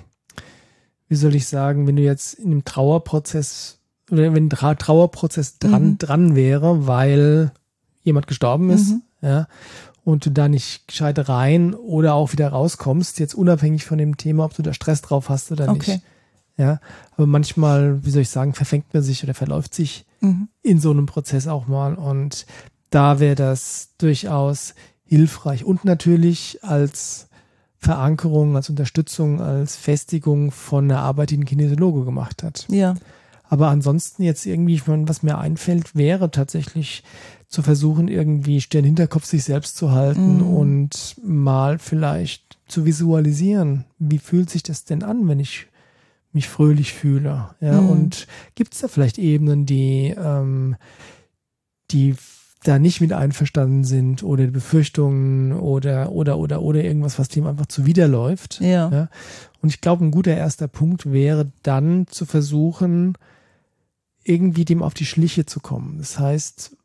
wie 1.09 1.15
soll 1.15 1.35
ich 1.35 1.47
sagen, 1.47 1.87
wenn 1.87 1.97
du 1.97 2.03
jetzt 2.03 2.35
in 2.35 2.51
einem 2.51 2.65
Trauerprozess 2.65 3.79
oder 4.11 4.35
wenn 4.35 4.47
ein 4.47 4.51
Tra 4.51 4.75
Trauerprozess 4.75 5.59
dran, 5.59 5.91
Mhm. 5.91 5.99
dran 5.99 6.37
wäre, 6.37 6.87
weil 6.89 7.53
jemand 8.03 8.27
gestorben 8.27 8.71
ist, 8.71 8.91
Mhm. 8.91 9.03
Ja, 9.23 9.47
und 10.05 10.25
du 10.27 10.31
da 10.31 10.49
nicht 10.49 10.89
gescheit 10.89 11.29
rein 11.29 11.75
oder 11.75 12.15
auch 12.15 12.33
wieder 12.33 12.49
rauskommst, 12.49 13.19
jetzt 13.19 13.35
unabhängig 13.35 13.85
von 13.85 13.99
dem 13.99 14.17
Thema, 14.17 14.45
ob 14.45 14.55
du 14.55 14.63
da 14.63 14.73
Stress 14.73 15.03
drauf 15.03 15.29
hast 15.29 15.53
oder 15.53 15.69
Okay. 15.69 15.93
nicht. 15.95 16.03
Ja, 16.57 16.81
aber 17.17 17.27
manchmal, 17.27 18.05
wie 18.05 18.11
soll 18.11 18.23
ich 18.23 18.29
sagen, 18.31 18.53
verfängt 18.55 18.93
man 18.93 19.03
sich 19.03 19.23
oder 19.25 19.35
verläuft 19.35 19.73
sich 19.75 20.05
Mhm. 20.21 20.49
in 20.63 20.79
so 20.81 20.91
einem 20.91 21.07
Prozess 21.07 21.47
auch 21.49 21.67
mal. 21.69 21.95
Und 21.95 22.45
da 22.91 23.19
wäre 23.21 23.35
das 23.35 23.91
durchaus 23.99 24.75
hilfreich. 25.07 25.65
Und 25.65 25.85
natürlich 25.87 26.59
als 26.63 27.29
Verankerung, 27.79 28.57
als 28.57 28.69
Unterstützung, 28.69 29.41
als 29.41 29.77
Festigung 29.77 30.51
von 30.51 30.89
der 30.89 30.99
Arbeit, 30.99 31.31
die 31.31 31.39
ein 31.39 31.47
Kinesiologe 31.47 32.05
gemacht 32.05 32.43
hat. 32.43 32.67
Ja. 32.69 32.95
Aber 33.53 33.69
ansonsten 33.69 34.23
jetzt 34.23 34.47
irgendwie, 34.47 34.81
was 34.87 35.25
mir 35.25 35.37
einfällt, 35.39 35.97
wäre 35.97 36.31
tatsächlich 36.31 37.03
zu 37.49 37.63
versuchen, 37.63 38.07
irgendwie 38.07 38.61
Stern 38.61 38.85
Hinterkopf 38.85 39.25
sich 39.25 39.43
selbst 39.43 39.77
zu 39.77 39.91
halten 39.91 40.37
Mhm. 40.37 40.57
und 40.57 41.17
mal 41.25 41.79
vielleicht 41.81 42.59
zu 42.69 42.85
visualisieren. 42.85 43.87
Wie 43.99 44.19
fühlt 44.19 44.51
sich 44.51 44.63
das 44.63 44.85
denn 44.85 45.03
an, 45.03 45.27
wenn 45.27 45.41
ich 45.41 45.67
mich 46.33 46.49
fröhlich 46.49 46.93
fühle? 46.95 47.51
Ja, 47.61 47.81
Mhm. 47.81 47.89
und 47.91 48.27
gibt 48.55 48.73
es 48.75 48.81
da 48.83 48.89
vielleicht 48.89 49.19
Ebenen, 49.19 49.67
die, 49.67 50.15
ähm, 50.17 50.77
die 51.91 52.15
da 52.63 52.79
nicht 52.79 53.01
mit 53.01 53.13
einverstanden 53.13 53.83
sind 53.83 54.23
oder 54.23 54.47
Befürchtungen 54.47 55.53
oder, 55.55 56.13
oder, 56.13 56.39
oder, 56.39 56.63
oder 56.63 56.85
irgendwas, 56.85 57.19
was 57.19 57.29
dem 57.29 57.49
einfach 57.49 57.67
zuwiderläuft? 57.67 58.61
Ja. 58.61 58.91
Ja. 58.93 59.09
Und 59.61 59.71
ich 59.71 59.81
glaube, 59.81 60.05
ein 60.05 60.11
guter 60.13 60.37
erster 60.37 60.69
Punkt 60.69 61.11
wäre 61.11 61.51
dann 61.65 62.07
zu 62.07 62.27
versuchen, 62.27 63.15
irgendwie 64.25 64.65
dem 64.65 64.83
auf 64.83 64.95
die 64.95 65.07
Schliche 65.07 65.47
zu 65.47 65.61
kommen. 65.61 65.99
Das 65.99 66.19
heißt, 66.19 66.77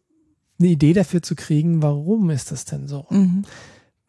eine 0.60 0.70
Idee 0.70 0.94
dafür 0.94 1.22
zu 1.22 1.36
kriegen, 1.36 1.82
warum 1.82 2.30
ist 2.30 2.52
das 2.52 2.66
denn 2.66 2.88
so? 2.88 3.06
Mhm. 3.10 3.44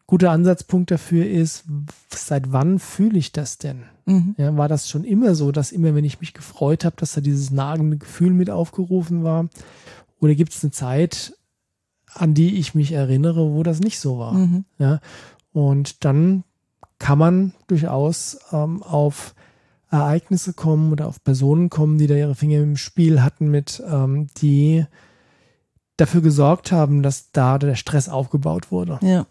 Guter 0.05 0.31
Ansatzpunkt 0.31 0.89
dafür 0.89 1.29
ist, 1.29 1.65
seit 2.09 2.53
wann 2.53 2.79
fühle 2.79 3.19
ich 3.19 3.33
das 3.33 3.57
denn? 3.57 3.83
Mhm. 4.05 4.35
Ja, 4.37 4.55
war 4.55 4.69
das 4.69 4.89
schon 4.89 5.03
immer 5.03 5.35
so, 5.35 5.51
dass 5.51 5.73
immer, 5.73 5.93
wenn 5.95 6.05
ich 6.05 6.21
mich 6.21 6.33
gefreut 6.33 6.85
habe, 6.85 6.95
dass 6.97 7.11
da 7.11 7.21
dieses 7.21 7.51
nagende 7.51 7.97
Gefühl 7.97 8.31
mit 8.31 8.49
aufgerufen 8.49 9.25
war? 9.25 9.49
Oder 10.21 10.33
gibt 10.33 10.53
es 10.53 10.63
eine 10.63 10.71
Zeit, 10.71 11.33
an 12.13 12.33
die 12.33 12.55
ich 12.55 12.73
mich 12.73 12.93
erinnere, 12.93 13.53
wo 13.53 13.63
das 13.63 13.81
nicht 13.81 13.99
so 13.99 14.17
war? 14.17 14.33
Mhm. 14.33 14.63
Ja, 14.79 15.01
und 15.51 16.05
dann 16.05 16.45
kann 16.99 17.19
man 17.19 17.53
durchaus 17.67 18.39
ähm, 18.53 18.81
auf 18.81 19.35
Ereignisse 19.89 20.53
kommen 20.53 20.91
oder 20.91 21.07
auf 21.07 21.23
Personen 21.23 21.69
kommen, 21.69 21.97
die 21.97 22.07
da 22.07 22.15
ihre 22.15 22.35
Finger 22.35 22.59
im 22.59 22.77
Spiel 22.77 23.21
hatten 23.21 23.49
mit, 23.49 23.81
ähm, 23.89 24.27
die 24.37 24.85
dafür 25.95 26.21
gesorgt 26.21 26.71
haben, 26.71 27.03
dass 27.03 27.31
da 27.31 27.57
der 27.57 27.75
Stress 27.75 28.09
aufgebaut 28.09 28.71
wurde. 28.71 28.99
Ja. 29.01 29.25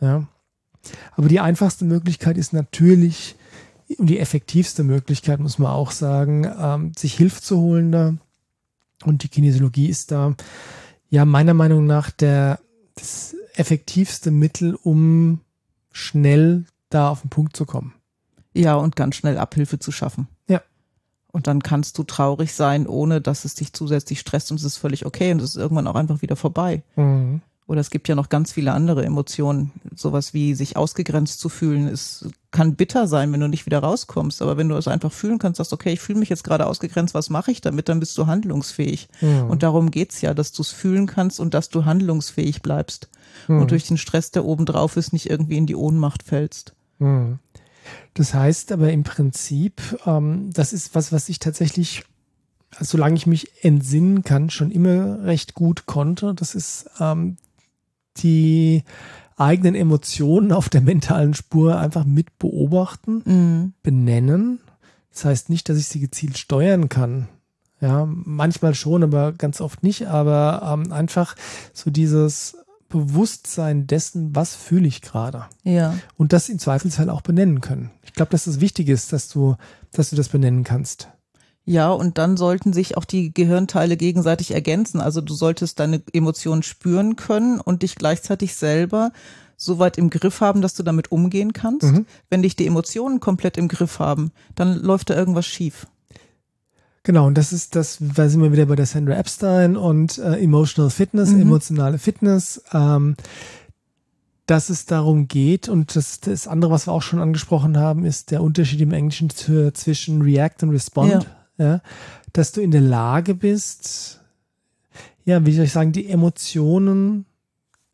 Ja. 0.00 0.28
Aber 1.16 1.28
die 1.28 1.40
einfachste 1.40 1.84
Möglichkeit 1.84 2.38
ist 2.38 2.52
natürlich 2.52 3.36
und 3.96 4.08
die 4.08 4.18
effektivste 4.18 4.84
Möglichkeit, 4.84 5.40
muss 5.40 5.58
man 5.58 5.72
auch 5.72 5.90
sagen, 5.90 6.46
ähm, 6.58 6.92
sich 6.96 7.14
Hilfe 7.14 7.40
zu 7.40 7.58
holen 7.58 7.90
da. 7.90 8.14
Und 9.04 9.22
die 9.22 9.28
Kinesiologie 9.28 9.88
ist 9.88 10.10
da 10.10 10.34
ja 11.08 11.24
meiner 11.24 11.54
Meinung 11.54 11.86
nach 11.86 12.10
der 12.10 12.60
das 12.94 13.34
effektivste 13.54 14.30
Mittel, 14.30 14.74
um 14.74 15.40
schnell 15.92 16.64
da 16.90 17.08
auf 17.08 17.22
den 17.22 17.30
Punkt 17.30 17.56
zu 17.56 17.64
kommen. 17.64 17.94
Ja, 18.54 18.76
und 18.76 18.96
ganz 18.96 19.16
schnell 19.16 19.38
Abhilfe 19.38 19.78
zu 19.78 19.92
schaffen. 19.92 20.28
Ja. 20.48 20.62
Und 21.30 21.46
dann 21.46 21.62
kannst 21.62 21.98
du 21.98 22.02
traurig 22.02 22.54
sein, 22.54 22.86
ohne 22.86 23.20
dass 23.20 23.44
es 23.44 23.54
dich 23.54 23.72
zusätzlich 23.72 24.20
stresst 24.20 24.50
und 24.50 24.56
es 24.56 24.64
ist 24.64 24.78
völlig 24.78 25.06
okay 25.06 25.32
und 25.32 25.40
es 25.40 25.50
ist 25.50 25.56
irgendwann 25.56 25.86
auch 25.86 25.94
einfach 25.94 26.22
wieder 26.22 26.36
vorbei. 26.36 26.82
Mhm. 26.96 27.42
Oder 27.68 27.82
es 27.82 27.90
gibt 27.90 28.08
ja 28.08 28.14
noch 28.14 28.30
ganz 28.30 28.50
viele 28.50 28.72
andere 28.72 29.04
Emotionen. 29.04 29.72
Sowas 29.94 30.32
wie 30.32 30.54
sich 30.54 30.78
ausgegrenzt 30.78 31.38
zu 31.38 31.50
fühlen, 31.50 31.86
es 31.86 32.26
kann 32.50 32.76
bitter 32.76 33.06
sein, 33.06 33.30
wenn 33.30 33.40
du 33.40 33.46
nicht 33.46 33.66
wieder 33.66 33.80
rauskommst. 33.80 34.40
Aber 34.40 34.56
wenn 34.56 34.70
du 34.70 34.76
es 34.76 34.88
einfach 34.88 35.12
fühlen 35.12 35.38
kannst, 35.38 35.58
sagst, 35.58 35.74
okay, 35.74 35.92
ich 35.92 36.00
fühle 36.00 36.18
mich 36.18 36.30
jetzt 36.30 36.44
gerade 36.44 36.66
ausgegrenzt, 36.66 37.12
was 37.12 37.28
mache 37.28 37.50
ich 37.50 37.60
damit? 37.60 37.90
Dann 37.90 38.00
bist 38.00 38.16
du 38.16 38.26
handlungsfähig. 38.26 39.10
Mhm. 39.20 39.50
Und 39.50 39.62
darum 39.62 39.90
geht's 39.90 40.22
ja, 40.22 40.32
dass 40.32 40.52
du 40.52 40.62
es 40.62 40.70
fühlen 40.70 41.06
kannst 41.06 41.40
und 41.40 41.52
dass 41.52 41.68
du 41.68 41.84
handlungsfähig 41.84 42.62
bleibst. 42.62 43.10
Mhm. 43.48 43.60
Und 43.60 43.70
durch 43.70 43.86
den 43.86 43.98
Stress, 43.98 44.30
der 44.30 44.46
oben 44.46 44.64
drauf 44.64 44.96
ist, 44.96 45.12
nicht 45.12 45.28
irgendwie 45.28 45.58
in 45.58 45.66
die 45.66 45.76
Ohnmacht 45.76 46.22
fällst. 46.22 46.74
Mhm. 46.98 47.38
Das 48.14 48.34
heißt 48.34 48.72
aber 48.72 48.90
im 48.92 49.02
Prinzip, 49.04 49.80
ähm, 50.06 50.50
das 50.52 50.72
ist 50.72 50.94
was, 50.94 51.12
was 51.12 51.28
ich 51.28 51.38
tatsächlich, 51.38 52.04
solange 52.80 53.16
ich 53.16 53.26
mich 53.26 53.64
entsinnen 53.64 54.22
kann, 54.22 54.50
schon 54.50 54.70
immer 54.70 55.22
recht 55.24 55.54
gut 55.54 55.86
konnte. 55.86 56.34
Das 56.34 56.54
ist 56.54 56.90
ähm, 57.00 57.36
die 58.18 58.82
eigenen 59.36 59.74
Emotionen 59.74 60.50
auf 60.52 60.68
der 60.68 60.80
mentalen 60.80 61.34
Spur 61.34 61.78
einfach 61.78 62.04
mit 62.04 62.38
beobachten, 62.38 63.22
Mhm. 63.24 63.72
benennen. 63.82 64.60
Das 65.12 65.24
heißt 65.24 65.48
nicht, 65.50 65.68
dass 65.68 65.78
ich 65.78 65.86
sie 65.88 66.00
gezielt 66.00 66.38
steuern 66.38 66.88
kann. 66.88 67.28
Ja, 67.80 68.06
manchmal 68.06 68.74
schon, 68.74 69.04
aber 69.04 69.32
ganz 69.32 69.60
oft 69.60 69.84
nicht. 69.84 70.08
Aber 70.08 70.62
ähm, 70.74 70.92
einfach 70.92 71.36
so 71.72 71.90
dieses 71.90 72.56
Bewusstsein 72.88 73.86
dessen, 73.86 74.34
was 74.34 74.54
fühle 74.54 74.88
ich 74.88 75.02
gerade 75.02 75.46
Ja. 75.62 75.94
und 76.16 76.32
das 76.32 76.48
im 76.48 76.58
Zweifelsfall 76.58 77.10
auch 77.10 77.20
benennen 77.22 77.60
können. 77.60 77.90
Ich 78.02 78.12
glaube, 78.14 78.30
dass 78.30 78.44
das 78.44 78.60
wichtig 78.60 78.88
ist, 78.88 79.12
dass 79.12 79.28
du, 79.28 79.56
dass 79.92 80.10
du 80.10 80.16
das 80.16 80.28
benennen 80.28 80.64
kannst. 80.64 81.08
Ja, 81.64 81.90
und 81.90 82.16
dann 82.16 82.38
sollten 82.38 82.72
sich 82.72 82.96
auch 82.96 83.04
die 83.04 83.32
Gehirnteile 83.34 83.98
gegenseitig 83.98 84.52
ergänzen. 84.52 85.02
Also 85.02 85.20
du 85.20 85.34
solltest 85.34 85.78
deine 85.80 86.00
Emotionen 86.14 86.62
spüren 86.62 87.16
können 87.16 87.60
und 87.60 87.82
dich 87.82 87.96
gleichzeitig 87.96 88.54
selber 88.54 89.12
so 89.58 89.78
weit 89.78 89.98
im 89.98 90.08
Griff 90.08 90.40
haben, 90.40 90.62
dass 90.62 90.74
du 90.74 90.82
damit 90.82 91.12
umgehen 91.12 91.52
kannst. 91.52 91.82
Mhm. 91.92 92.06
Wenn 92.30 92.40
dich 92.42 92.56
die 92.56 92.66
Emotionen 92.66 93.20
komplett 93.20 93.58
im 93.58 93.68
Griff 93.68 93.98
haben, 93.98 94.32
dann 94.54 94.76
läuft 94.80 95.10
da 95.10 95.14
irgendwas 95.14 95.44
schief. 95.46 95.86
Genau, 97.08 97.26
und 97.26 97.38
das 97.38 97.54
ist 97.54 97.74
das, 97.74 97.96
da 98.00 98.28
sind 98.28 98.42
wir 98.42 98.52
wieder 98.52 98.66
bei 98.66 98.76
der 98.76 98.84
Sandra 98.84 99.14
Epstein 99.14 99.78
und 99.78 100.18
äh, 100.18 100.34
Emotional 100.42 100.90
Fitness, 100.90 101.30
Mhm. 101.30 101.40
emotionale 101.40 101.96
Fitness, 101.96 102.62
ähm, 102.74 103.16
dass 104.44 104.68
es 104.68 104.84
darum 104.84 105.26
geht 105.26 105.70
und 105.70 105.96
das, 105.96 106.20
das 106.20 106.46
andere, 106.46 106.70
was 106.70 106.86
wir 106.86 106.92
auch 106.92 107.00
schon 107.00 107.18
angesprochen 107.18 107.78
haben, 107.78 108.04
ist 108.04 108.30
der 108.30 108.42
Unterschied 108.42 108.82
im 108.82 108.92
Englischen 108.92 109.30
zu, 109.30 109.72
zwischen 109.72 110.20
React 110.20 110.64
und 110.64 110.70
Respond. 110.70 111.26
Ja. 111.56 111.80
dass 112.34 112.52
du 112.52 112.60
in 112.60 112.72
der 112.72 112.82
Lage 112.82 113.34
bist, 113.34 114.20
ja, 115.24 115.46
wie 115.46 115.54
soll 115.54 115.64
ich 115.64 115.72
sagen, 115.72 115.92
die 115.92 116.08
Emotionen 116.10 117.24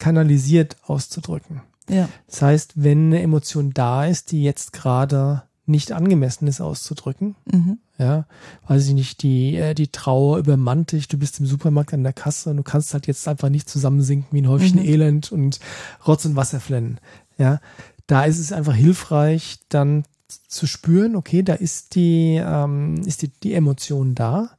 kanalisiert 0.00 0.76
auszudrücken. 0.86 1.62
Ja. 1.88 2.08
Das 2.26 2.42
heißt, 2.42 2.72
wenn 2.74 3.06
eine 3.06 3.22
Emotion 3.22 3.70
da 3.72 4.04
ist, 4.06 4.32
die 4.32 4.42
jetzt 4.42 4.72
gerade 4.72 5.44
nicht 5.66 5.92
angemessen 5.92 6.48
ist 6.48 6.60
auszudrücken, 6.60 7.36
Mhm. 7.52 7.78
Ja, 7.98 8.26
weiß 8.66 8.88
ich 8.88 8.94
nicht, 8.94 9.22
die, 9.22 9.56
äh, 9.56 9.74
die 9.74 9.88
Trauer 9.88 10.38
übermannt 10.38 10.92
dich, 10.92 11.06
du 11.06 11.16
bist 11.16 11.38
im 11.38 11.46
Supermarkt 11.46 11.94
an 11.94 12.02
der 12.02 12.12
Kasse 12.12 12.50
und 12.50 12.56
du 12.56 12.62
kannst 12.62 12.92
halt 12.92 13.06
jetzt 13.06 13.26
einfach 13.28 13.48
nicht 13.48 13.68
zusammensinken 13.68 14.28
wie 14.32 14.42
ein 14.42 14.48
Häufchen 14.48 14.80
Mhm. 14.80 14.88
Elend 14.88 15.32
und 15.32 15.60
Rotz 16.06 16.24
und 16.24 16.34
Wasser 16.34 16.58
flennen. 16.60 16.98
Ja, 17.38 17.60
da 18.06 18.24
ist 18.24 18.38
es 18.38 18.52
einfach 18.52 18.74
hilfreich, 18.74 19.58
dann 19.68 20.04
zu 20.48 20.66
spüren, 20.66 21.14
okay, 21.14 21.42
da 21.42 21.54
ist 21.54 21.94
die, 21.94 22.40
ähm, 22.44 22.96
ist 23.06 23.22
die, 23.22 23.28
die 23.28 23.54
Emotion 23.54 24.14
da 24.14 24.50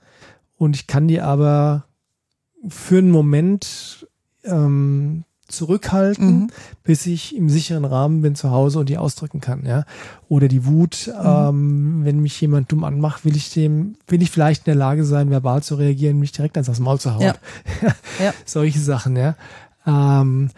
und 0.57 0.75
ich 0.75 0.87
kann 0.87 1.07
die 1.07 1.19
aber 1.19 1.85
für 2.67 2.99
einen 2.99 3.11
Moment 3.11 4.07
ähm, 4.43 5.25
zurückhalten, 5.47 6.27
mhm. 6.27 6.47
bis 6.83 7.05
ich 7.05 7.35
im 7.35 7.49
sicheren 7.49 7.85
Rahmen 7.85 8.21
bin 8.21 8.35
zu 8.35 8.51
Hause 8.51 8.79
und 8.79 8.89
die 8.89 8.97
ausdrücken 8.97 9.41
kann, 9.41 9.65
ja. 9.65 9.85
Oder 10.27 10.47
die 10.47 10.65
Wut, 10.65 11.07
mhm. 11.07 11.25
ähm, 11.25 11.99
wenn 12.03 12.19
mich 12.19 12.39
jemand 12.41 12.71
dumm 12.71 12.83
anmacht, 12.83 13.25
will 13.25 13.35
ich 13.35 13.53
dem, 13.53 13.95
will 14.07 14.21
ich 14.21 14.31
vielleicht 14.31 14.61
in 14.61 14.71
der 14.71 14.75
Lage 14.75 15.03
sein, 15.03 15.29
verbal 15.29 15.61
zu 15.61 15.75
reagieren, 15.75 16.19
mich 16.19 16.31
direkt 16.31 16.57
ans 16.57 16.79
Maul 16.79 16.99
zu 16.99 17.13
hauen. 17.13 17.21
Ja. 17.21 17.35
ja. 18.23 18.33
Solche 18.45 18.79
Sachen, 18.79 19.15
ja. 19.15 19.35
Ähm, 19.85 20.49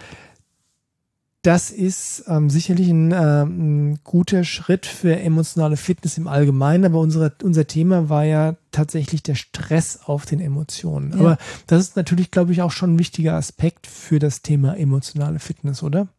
das 1.47 1.71
ist 1.71 2.25
ähm, 2.27 2.49
sicherlich 2.49 2.89
ein, 2.89 3.13
äh, 3.13 3.43
ein, 3.43 3.99
guter 4.03 4.43
Schritt 4.43 4.85
für 4.85 5.17
emotionale 5.17 5.77
Fitness 5.77 6.17
im 6.17 6.27
Allgemeinen, 6.27 6.83
aber 6.83 6.99
unsere, 6.99 7.31
unser 7.41 7.65
Thema 7.65 8.09
war 8.09 8.25
ja 8.25 8.57
tatsächlich 8.73 9.23
der 9.23 9.35
Stress 9.35 10.01
auf 10.03 10.25
den 10.25 10.41
Emotionen. 10.41 11.13
Ja. 11.13 11.19
Aber 11.19 11.37
das 11.65 11.79
ist 11.83 11.95
natürlich, 11.95 12.31
glaube 12.31 12.51
ich, 12.51 12.61
auch 12.61 12.71
schon 12.71 12.95
ein 12.95 12.99
wichtiger 12.99 13.35
Aspekt 13.35 13.87
für 13.87 14.19
das 14.19 14.41
Thema 14.41 14.77
emotionale 14.77 15.39
Fitness, 15.39 15.83
oder? 15.83 16.09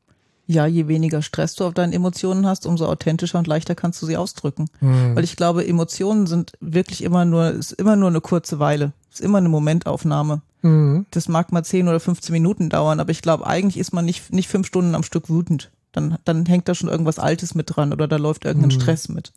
Ja, 0.47 0.65
je 0.65 0.89
weniger 0.89 1.21
Stress 1.21 1.55
du 1.57 1.67
auf 1.67 1.75
deinen 1.75 1.93
Emotionen 1.93 2.47
hast, 2.47 2.65
umso 2.65 2.87
authentischer 2.87 3.39
und 3.39 3.47
leichter 3.47 3.75
kannst 3.75 4.01
du 4.01 4.07
sie 4.07 4.17
ausdrücken. 4.17 4.71
Mhm. 4.81 5.15
Weil 5.15 5.25
ich 5.25 5.37
glaube, 5.37 5.69
Emotionen 5.69 6.27
sind 6.27 6.53
wirklich 6.61 7.05
immer 7.05 7.27
nur, 7.27 7.51
ist 7.51 7.73
immer 7.73 7.97
nur 7.97 8.09
eine 8.09 8.23
kurze 8.23 8.61
Weile. 8.61 8.95
Ist 9.13 9.21
immer 9.21 9.39
eine 9.39 9.51
Momentaufnahme. 9.51 10.41
Mhm. 10.63 11.07
Das 11.11 11.29
mag 11.29 11.53
mal 11.53 11.65
10 11.65 11.89
oder 11.89 12.01
15 12.01 12.33
Minuten 12.33 12.69
dauern, 12.71 13.01
aber 13.01 13.11
ich 13.11 13.23
glaube, 13.23 13.47
eigentlich 13.47 13.79
ist 13.79 13.93
man 13.93 14.05
nicht, 14.05 14.33
nicht 14.33 14.49
fünf 14.49 14.67
Stunden 14.67 14.95
am 14.95 15.03
Stück 15.03 15.29
wütend. 15.29 15.71
Dann, 15.93 16.19
dann 16.25 16.45
hängt 16.47 16.69
da 16.69 16.75
schon 16.75 16.91
irgendwas 16.91 17.19
Altes 17.19 17.55
mit 17.55 17.75
dran 17.75 17.93
oder 17.93 18.07
da 18.07 18.17
läuft 18.17 18.45
irgendein 18.45 18.77
mhm. 18.77 18.81
Stress 18.81 19.09
mit. 19.09 19.33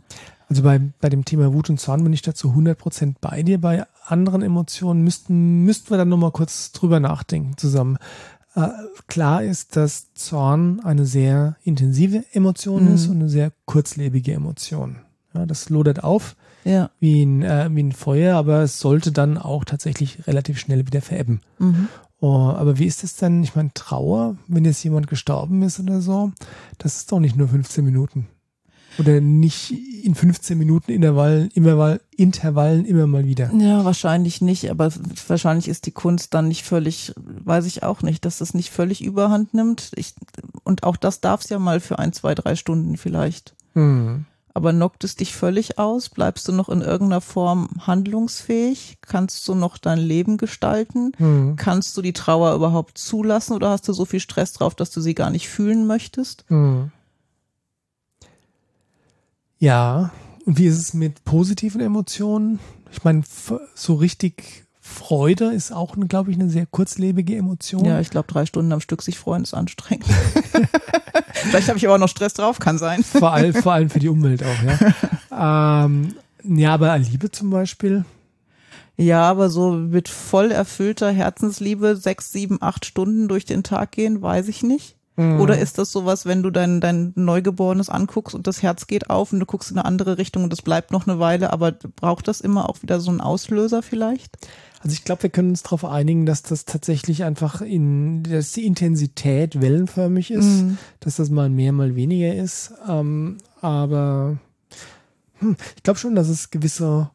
Also 0.49 0.63
bei, 0.63 0.81
bei 0.99 1.09
dem 1.09 1.23
Thema 1.23 1.53
Wut 1.53 1.69
und 1.69 1.79
Zorn 1.79 2.03
bin 2.03 2.11
ich 2.11 2.21
dazu 2.21 2.49
100% 2.49 3.15
bei 3.21 3.41
dir. 3.41 3.59
Bei 3.59 3.85
anderen 4.05 4.41
Emotionen 4.41 5.01
müssten, 5.01 5.63
müssten 5.63 5.91
wir 5.91 5.97
dann 5.97 6.09
nochmal 6.09 6.31
kurz 6.31 6.73
drüber 6.73 6.99
nachdenken 6.99 7.55
zusammen. 7.57 7.97
Äh, 8.55 8.67
klar 9.07 9.43
ist, 9.43 9.77
dass 9.77 10.13
Zorn 10.13 10.81
eine 10.83 11.05
sehr 11.05 11.55
intensive 11.63 12.25
Emotion 12.33 12.89
mhm. 12.89 12.95
ist 12.95 13.07
und 13.07 13.15
eine 13.15 13.29
sehr 13.29 13.53
kurzlebige 13.65 14.33
Emotion. 14.33 14.97
Ja, 15.33 15.45
das 15.45 15.69
lodert 15.69 16.03
auf 16.03 16.35
ja. 16.63 16.89
wie, 16.99 17.23
ein, 17.23 17.41
äh, 17.41 17.69
wie 17.71 17.83
ein 17.83 17.91
Feuer, 17.91 18.37
aber 18.37 18.61
es 18.61 18.79
sollte 18.79 19.11
dann 19.11 19.37
auch 19.37 19.65
tatsächlich 19.65 20.27
relativ 20.27 20.59
schnell 20.59 20.85
wieder 20.85 21.01
verebben. 21.01 21.41
Mhm. 21.59 21.87
Oh, 22.19 22.53
aber 22.55 22.77
wie 22.77 22.85
ist 22.85 23.03
es 23.03 23.15
denn? 23.15 23.43
Ich 23.43 23.55
meine, 23.55 23.71
Trauer, 23.73 24.37
wenn 24.47 24.63
jetzt 24.63 24.83
jemand 24.83 25.07
gestorben 25.07 25.63
ist 25.63 25.79
oder 25.79 26.01
so, 26.01 26.31
das 26.77 26.97
ist 26.97 27.11
doch 27.11 27.19
nicht 27.19 27.35
nur 27.35 27.47
15 27.47 27.83
Minuten. 27.83 28.27
Oder 28.99 29.21
nicht 29.21 29.71
in 30.03 30.15
15 30.15 30.57
Minuten 30.57 30.91
Intervallen, 30.91 31.49
immer, 31.53 31.99
Intervallen 32.15 32.85
immer 32.85 33.07
mal 33.07 33.25
wieder. 33.25 33.51
Ja, 33.53 33.85
wahrscheinlich 33.85 34.41
nicht, 34.41 34.69
aber 34.69 34.91
wahrscheinlich 35.27 35.67
ist 35.67 35.85
die 35.85 35.91
Kunst 35.91 36.33
dann 36.33 36.47
nicht 36.47 36.63
völlig, 36.63 37.13
weiß 37.15 37.65
ich 37.65 37.83
auch 37.83 38.01
nicht, 38.01 38.25
dass 38.25 38.41
es 38.41 38.53
nicht 38.53 38.69
völlig 38.69 39.01
überhand 39.01 39.53
nimmt. 39.53 39.91
Ich, 39.95 40.13
und 40.63 40.83
auch 40.83 40.97
das 40.97 41.21
darf 41.21 41.41
es 41.41 41.49
ja 41.49 41.57
mal 41.57 41.79
für 41.79 41.99
ein, 41.99 42.13
zwei, 42.13 42.35
drei 42.35 42.55
Stunden 42.55 42.97
vielleicht. 42.97 43.55
Mhm. 43.73 44.25
Aber 44.53 44.73
knockt 44.73 45.03
es 45.03 45.15
dich 45.15 45.33
völlig 45.33 45.79
aus? 45.79 46.09
Bleibst 46.09 46.47
du 46.47 46.51
noch 46.51 46.69
in 46.69 46.81
irgendeiner 46.81 47.21
Form 47.21 47.69
handlungsfähig? 47.79 48.97
Kannst 49.01 49.47
du 49.47 49.55
noch 49.55 49.77
dein 49.77 49.99
Leben 49.99 50.37
gestalten? 50.37 51.13
Mhm. 51.17 51.55
Kannst 51.55 51.95
du 51.95 52.01
die 52.01 52.13
Trauer 52.13 52.53
überhaupt 52.55 52.97
zulassen 52.97 53.53
oder 53.53 53.69
hast 53.69 53.87
du 53.87 53.93
so 53.93 54.05
viel 54.05 54.19
Stress 54.19 54.53
drauf, 54.53 54.75
dass 54.75 54.91
du 54.91 54.99
sie 54.99 55.15
gar 55.15 55.29
nicht 55.29 55.47
fühlen 55.47 55.87
möchtest? 55.87 56.45
Mhm. 56.49 56.91
Ja, 59.57 60.11
und 60.45 60.57
wie 60.57 60.65
ist 60.65 60.79
es 60.79 60.93
mit 60.93 61.23
positiven 61.23 61.81
Emotionen? 61.81 62.59
Ich 62.91 63.03
meine, 63.03 63.23
so 63.75 63.95
richtig 63.95 64.65
Freude 64.83 65.45
ist 65.53 65.71
auch, 65.71 65.95
glaube 66.09 66.31
ich, 66.31 66.39
eine 66.39 66.49
sehr 66.49 66.65
kurzlebige 66.65 67.35
Emotion. 67.35 67.85
Ja, 67.85 67.99
ich 67.99 68.09
glaube, 68.09 68.27
drei 68.27 68.47
Stunden 68.47 68.71
am 68.73 68.81
Stück 68.81 69.03
sich 69.03 69.19
freuen 69.19 69.43
ist 69.43 69.53
anstrengend. 69.53 70.07
Vielleicht 71.33 71.67
habe 71.67 71.77
ich 71.77 71.85
aber 71.85 71.95
auch 71.95 71.99
noch 71.99 72.09
Stress 72.09 72.33
drauf, 72.33 72.57
kann 72.57 72.79
sein. 72.79 73.03
Vor 73.03 73.31
allem, 73.31 73.53
vor 73.53 73.73
allem 73.73 73.91
für 73.91 73.99
die 73.99 74.09
Umwelt 74.09 74.43
auch, 74.43 75.31
ja. 75.31 75.85
ähm, 75.85 76.15
ja, 76.43 76.73
aber 76.73 76.97
Liebe 76.97 77.29
zum 77.29 77.51
Beispiel. 77.51 78.05
Ja, 78.97 79.21
aber 79.29 79.51
so 79.51 79.71
mit 79.71 80.09
voll 80.09 80.51
erfüllter 80.51 81.11
Herzensliebe 81.11 81.95
sechs, 81.95 82.31
sieben, 82.31 82.57
acht 82.59 82.85
Stunden 82.85 83.27
durch 83.27 83.45
den 83.45 83.63
Tag 83.63 83.91
gehen, 83.91 84.21
weiß 84.21 84.47
ich 84.47 84.63
nicht. 84.63 84.95
Mhm. 85.21 85.39
Oder 85.39 85.59
ist 85.59 85.77
das 85.77 85.91
sowas, 85.91 86.25
wenn 86.25 86.41
du 86.41 86.49
dein, 86.49 86.81
dein 86.81 87.13
Neugeborenes 87.15 87.89
anguckst 87.89 88.33
und 88.33 88.47
das 88.47 88.63
Herz 88.63 88.87
geht 88.87 89.09
auf 89.09 89.31
und 89.31 89.39
du 89.39 89.45
guckst 89.45 89.71
in 89.71 89.77
eine 89.77 89.85
andere 89.85 90.17
Richtung 90.17 90.43
und 90.43 90.51
das 90.51 90.61
bleibt 90.61 90.91
noch 90.91 91.07
eine 91.07 91.19
Weile, 91.19 91.53
aber 91.53 91.71
braucht 91.71 92.27
das 92.27 92.41
immer 92.41 92.69
auch 92.69 92.81
wieder 92.81 92.99
so 92.99 93.11
einen 93.11 93.21
Auslöser 93.21 93.83
vielleicht? 93.83 94.37
Also 94.79 94.93
ich 94.93 95.03
glaube, 95.03 95.23
wir 95.23 95.29
können 95.29 95.49
uns 95.49 95.61
darauf 95.61 95.85
einigen, 95.85 96.25
dass 96.25 96.41
das 96.41 96.65
tatsächlich 96.65 97.23
einfach 97.23 97.61
in, 97.61 98.23
dass 98.23 98.53
die 98.53 98.65
Intensität 98.65 99.61
wellenförmig 99.61 100.31
ist, 100.31 100.63
mhm. 100.63 100.77
dass 100.99 101.17
das 101.17 101.29
mal 101.29 101.49
mehr, 101.49 101.71
mal 101.71 101.95
weniger 101.95 102.33
ist. 102.33 102.73
Ähm, 102.87 103.37
aber 103.61 104.39
hm, 105.37 105.55
ich 105.75 105.83
glaube 105.83 105.99
schon, 105.99 106.15
dass 106.15 106.29
es 106.29 106.49
gewisse 106.49 107.11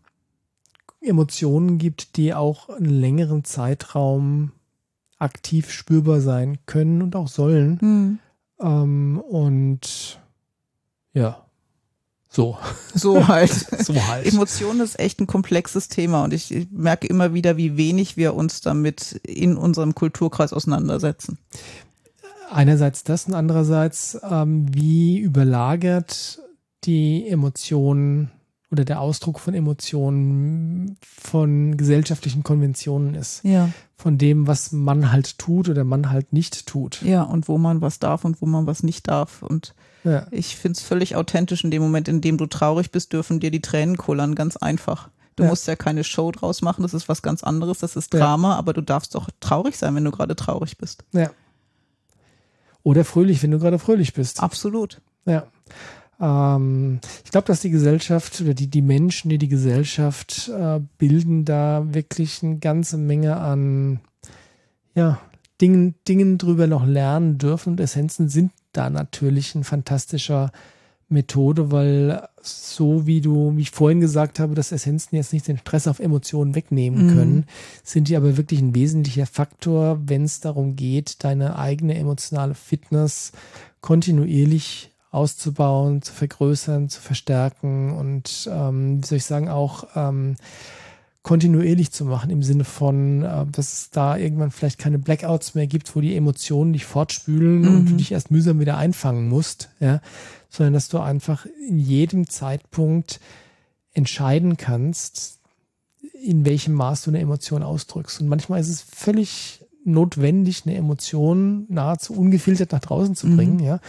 Emotionen 1.01 1.79
gibt, 1.79 2.17
die 2.17 2.35
auch 2.35 2.69
einen 2.69 2.89
längeren 2.89 3.43
Zeitraum 3.45 4.53
aktiv 5.19 5.71
spürbar 5.71 6.21
sein 6.21 6.59
können 6.67 7.03
und 7.03 7.17
auch 7.17 7.29
sollen. 7.29 7.79
Mhm. 7.81 8.19
Ähm, 8.61 9.21
und 9.21 10.21
ja, 11.13 11.47
so. 12.29 12.59
So 12.95 13.27
halt. 13.29 13.51
so 13.85 13.95
halt. 13.95 14.27
Emotionen 14.27 14.81
ist 14.81 14.99
echt 14.99 15.21
ein 15.21 15.27
komplexes 15.27 15.89
Thema 15.89 16.23
und 16.25 16.35
ich 16.35 16.69
merke 16.71 17.07
immer 17.07 17.33
wieder, 17.33 17.57
wie 17.57 17.79
wenig 17.79 18.19
wir 18.19 18.35
uns 18.35 18.61
damit 18.61 19.13
in 19.25 19.57
unserem 19.57 19.95
Kulturkreis 19.95 20.53
auseinandersetzen. 20.53 21.39
Einerseits 22.51 23.05
das 23.05 23.27
und 23.27 23.33
andererseits, 23.33 24.21
ähm, 24.23 24.67
wie 24.71 25.19
überlagert 25.19 26.41
die 26.85 27.27
Emotionen 27.27 28.31
oder 28.71 28.85
der 28.85 29.01
Ausdruck 29.01 29.39
von 29.39 29.55
Emotionen 29.55 30.99
von 31.01 31.77
gesellschaftlichen 31.77 32.43
Konventionen 32.43 33.15
ist. 33.15 33.45
Ja. 33.45 33.71
Von 33.97 34.19
dem, 34.19 34.47
was 34.47 34.73
man 34.73 35.13
halt 35.13 35.39
tut 35.39 35.69
oder 35.69 35.85
man 35.85 36.11
halt 36.11 36.33
nicht 36.33 36.67
tut. 36.67 37.01
Ja, 37.03 37.23
und 37.23 37.49
wo 37.49 37.59
man 37.59 37.81
was 37.81 38.01
darf 38.01 38.25
und 38.25 38.43
wo 38.43 38.47
man 38.47 38.67
was 38.67 38.83
nicht 38.83 39.07
darf. 39.09 39.43
Und 39.43 39.75
ja. 40.05 40.27
ich 40.33 40.57
finde 40.57 40.77
es 40.77 40.83
völlig 40.83 41.15
authentisch 41.15 41.63
in 41.63 41.71
dem 41.71 41.83
Moment, 41.83 42.09
in 42.09 42.21
dem 42.21 42.39
du 42.39 42.47
traurig 42.47 42.91
bist, 42.91 43.13
dürfen 43.13 43.39
dir 43.39 43.51
die 43.51 43.63
Tränen 43.63 43.97
kullern, 43.97 44.35
ganz 44.35 44.57
einfach. 44.57 45.11
Du 45.37 45.45
ja. 45.45 45.51
musst 45.51 45.69
ja 45.69 45.77
keine 45.77 46.03
Show 46.03 46.33
draus 46.33 46.63
machen, 46.63 46.83
das 46.83 46.95
ist 46.95 47.09
was 47.09 47.23
ganz 47.23 47.45
anderes, 47.45 47.79
das 47.79 47.95
ist 47.95 48.13
Drama, 48.13 48.53
ja. 48.53 48.57
aber 48.57 48.73
du 48.73 48.81
darfst 48.81 49.15
doch 49.15 49.29
traurig 49.39 49.77
sein, 49.77 49.95
wenn 49.95 50.05
du 50.05 50.11
gerade 50.11 50.35
traurig 50.35 50.79
bist. 50.79 51.05
Ja. 51.13 51.31
Oder 52.83 53.05
fröhlich, 53.05 53.43
wenn 53.43 53.51
du 53.51 53.59
gerade 53.59 53.79
fröhlich 53.79 54.15
bist. 54.15 54.43
Absolut. 54.43 55.03
Ja. 55.27 55.47
Ähm, 56.21 57.01
ich 57.25 57.31
glaube, 57.31 57.47
dass 57.47 57.61
die 57.61 57.71
Gesellschaft 57.71 58.41
oder 58.41 58.55
die, 58.55 58.69
die 58.69 58.83
Menschen, 58.83 59.29
die 59.29 59.39
die 59.39 59.49
Gesellschaft 59.49 60.49
äh, 60.49 60.81
bilden, 60.99 61.45
da 61.45 61.85
wirklich 61.89 62.43
eine 62.43 62.59
ganze 62.59 62.97
Menge 62.97 63.37
an 63.37 64.01
ja, 64.95 65.21
Dingen, 65.61 65.95
Dingen 66.09 66.39
drüber 66.39 66.67
noch 66.67 66.87
lernen 66.87 67.39
dürfen. 67.39 67.75
Und 67.75 67.81
Essenzen 67.81 68.29
sind 68.29 68.53
da 68.73 68.91
natürlich 68.91 69.55
ein 69.55 69.65
fantastischer 69.65 70.51
Methode, 71.09 71.71
weil 71.71 72.29
so 72.43 73.07
wie 73.07 73.21
du, 73.21 73.57
wie 73.57 73.63
ich 73.63 73.71
vorhin 73.71 74.01
gesagt 74.01 74.41
habe, 74.41 74.55
dass 74.55 74.73
Essenzen 74.73 75.15
jetzt 75.17 75.33
nicht 75.33 75.47
den 75.47 75.59
Stress 75.59 75.87
auf 75.87 76.01
Emotionen 76.01 76.55
wegnehmen 76.55 77.07
mhm. 77.07 77.15
können, 77.15 77.45
sind 77.85 78.09
die 78.09 78.17
aber 78.17 78.37
wirklich 78.37 78.61
ein 78.61 78.75
wesentlicher 78.75 79.27
Faktor, 79.27 80.01
wenn 80.05 80.25
es 80.25 80.41
darum 80.41 80.75
geht, 80.75 81.23
deine 81.23 81.59
eigene 81.59 81.97
emotionale 81.97 82.55
Fitness 82.55 83.33
kontinuierlich 83.81 84.91
auszubauen, 85.17 86.03
zu 86.03 86.13
vergrößern, 86.13 86.91
zu 86.91 87.01
verstärken 87.01 87.97
und, 87.97 88.49
ähm, 88.53 89.03
wie 89.03 89.07
soll 89.07 89.17
ich 89.17 89.25
sagen, 89.25 89.49
auch 89.49 89.87
ähm, 89.97 90.37
kontinuierlich 91.23 91.91
zu 91.91 92.05
machen, 92.05 92.31
im 92.31 92.43
Sinne 92.43 92.65
von, 92.65 93.25
äh, 93.25 93.47
dass 93.51 93.73
es 93.73 93.91
da 93.91 94.19
irgendwann 94.19 94.51
vielleicht 94.51 94.79
keine 94.79 94.99
Blackouts 94.99 95.55
mehr 95.55 95.67
gibt, 95.67 95.97
wo 95.97 96.03
die 96.03 96.15
Emotionen 96.15 96.75
dich 96.75 96.85
fortspülen 96.85 97.63
mhm. 97.63 97.69
und 97.69 97.87
du 97.87 97.97
dich 97.97 98.13
erst 98.13 98.31
mühsam 98.31 98.61
wieder 98.61 98.77
einfangen 98.77 99.29
musst, 99.29 99.71
ja, 99.81 100.01
sondern 100.51 100.75
dass 100.75 100.89
du 100.89 101.01
einfach 101.01 101.47
in 101.67 101.79
jedem 101.79 102.29
Zeitpunkt 102.29 103.19
entscheiden 103.95 104.59
kannst, 104.59 105.41
in 106.13 106.45
welchem 106.45 106.75
Maß 106.75 107.05
du 107.05 107.11
eine 107.11 107.21
Emotion 107.21 107.63
ausdrückst. 107.63 108.21
Und 108.21 108.29
manchmal 108.29 108.61
ist 108.61 108.69
es 108.69 108.83
völlig 108.83 109.66
notwendig, 109.87 110.63
eine 110.67 110.75
Emotion 110.75 111.65
nahezu 111.69 112.15
ungefiltert 112.15 112.73
nach 112.73 112.81
draußen 112.81 113.15
zu 113.15 113.29
bringen. 113.29 113.57
Mhm. 113.57 113.65
Ja, 113.65 113.81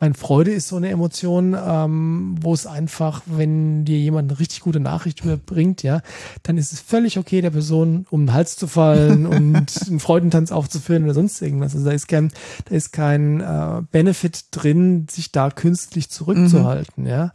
meine 0.00 0.14
Freude 0.14 0.52
ist 0.52 0.68
so 0.68 0.76
eine 0.76 0.90
Emotion, 0.90 1.56
ähm, 1.58 2.36
wo 2.40 2.52
es 2.52 2.66
einfach, 2.66 3.22
wenn 3.26 3.84
dir 3.84 3.98
jemand 3.98 4.30
eine 4.30 4.38
richtig 4.40 4.60
gute 4.60 4.80
Nachricht 4.80 5.24
überbringt, 5.24 5.82
ja, 5.82 6.02
dann 6.42 6.58
ist 6.58 6.72
es 6.72 6.80
völlig 6.80 7.18
okay, 7.18 7.40
der 7.40 7.52
Person 7.52 8.04
um 8.10 8.26
den 8.26 8.34
Hals 8.34 8.56
zu 8.56 8.66
fallen 8.66 9.24
und 9.26 9.86
einen 9.86 10.00
Freudentanz 10.00 10.52
aufzuführen 10.52 11.04
oder 11.04 11.14
sonst 11.14 11.40
irgendwas. 11.40 11.74
Also 11.74 11.86
da 11.86 11.92
ist 11.92 12.08
kein, 12.08 12.32
da 12.66 12.74
ist 12.74 12.92
kein 12.92 13.40
äh, 13.40 13.82
Benefit 13.92 14.46
drin, 14.50 15.06
sich 15.08 15.32
da 15.32 15.50
künstlich 15.50 16.10
zurückzuhalten. 16.10 17.04
Mhm. 17.04 17.10
Ja, 17.10 17.32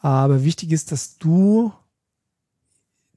aber 0.00 0.44
wichtig 0.44 0.70
ist, 0.70 0.92
dass 0.92 1.18
du, 1.18 1.72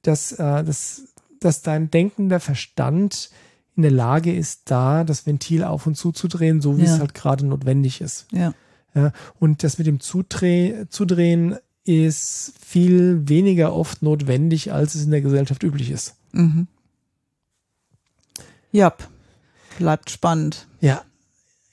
dass, 0.02 0.32
äh, 0.32 0.64
dass, 0.64 1.02
dass 1.38 1.62
dein 1.62 1.90
denkender 1.90 2.40
Verstand 2.40 3.30
in 3.78 3.82
der 3.82 3.90
Lage 3.92 4.34
ist, 4.34 4.62
da 4.70 5.04
das 5.04 5.24
Ventil 5.24 5.62
auf 5.64 5.86
und 5.86 5.94
zuzudrehen, 5.96 6.60
so 6.60 6.76
wie 6.78 6.84
Ja. 6.84 6.94
es 6.94 7.00
halt 7.00 7.14
gerade 7.14 7.46
notwendig 7.46 8.00
ist. 8.02 8.26
Ja. 8.32 8.52
Ja, 8.94 9.12
und 9.38 9.62
das 9.62 9.78
mit 9.78 9.86
dem 9.86 10.00
Zudreh, 10.00 10.86
Zudrehen 10.88 11.56
ist 11.84 12.52
viel 12.60 13.28
weniger 13.28 13.72
oft 13.72 14.02
notwendig, 14.02 14.72
als 14.72 14.94
es 14.96 15.04
in 15.04 15.12
der 15.12 15.20
Gesellschaft 15.22 15.62
üblich 15.62 15.90
ist. 15.90 16.16
Mhm. 16.32 16.66
Ja, 18.72 18.92
bleibt 19.78 20.10
spannend. 20.10 20.66
Ja. 20.80 21.02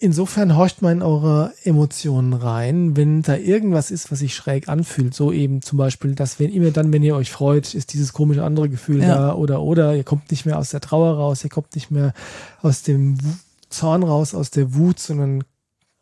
Insofern 0.05 0.55
horcht 0.55 0.83
mal 0.83 0.91
in 0.91 1.01
eure 1.01 1.51
Emotionen 1.63 2.33
rein, 2.33 2.95
wenn 2.95 3.23
da 3.23 3.35
irgendwas 3.37 3.89
ist, 3.89 4.11
was 4.11 4.19
sich 4.19 4.35
schräg 4.35 4.69
anfühlt. 4.69 5.15
So 5.15 5.31
eben 5.31 5.63
zum 5.63 5.79
Beispiel, 5.79 6.13
dass 6.13 6.39
wenn 6.39 6.51
immer 6.51 6.69
dann, 6.69 6.93
wenn 6.93 7.01
ihr 7.01 7.15
euch 7.15 7.31
freut, 7.31 7.73
ist 7.73 7.91
dieses 7.91 8.13
komische 8.13 8.43
andere 8.43 8.69
Gefühl 8.69 9.01
Ja. 9.01 9.07
da 9.15 9.33
oder 9.33 9.63
oder 9.63 9.95
ihr 9.95 10.03
kommt 10.03 10.29
nicht 10.29 10.45
mehr 10.45 10.59
aus 10.59 10.69
der 10.69 10.79
Trauer 10.79 11.15
raus, 11.15 11.43
ihr 11.43 11.49
kommt 11.49 11.73
nicht 11.73 11.89
mehr 11.89 12.13
aus 12.61 12.83
dem 12.83 13.17
Zorn 13.69 14.03
raus, 14.03 14.35
aus 14.35 14.51
der 14.51 14.75
Wut, 14.75 14.99
sondern 14.99 15.43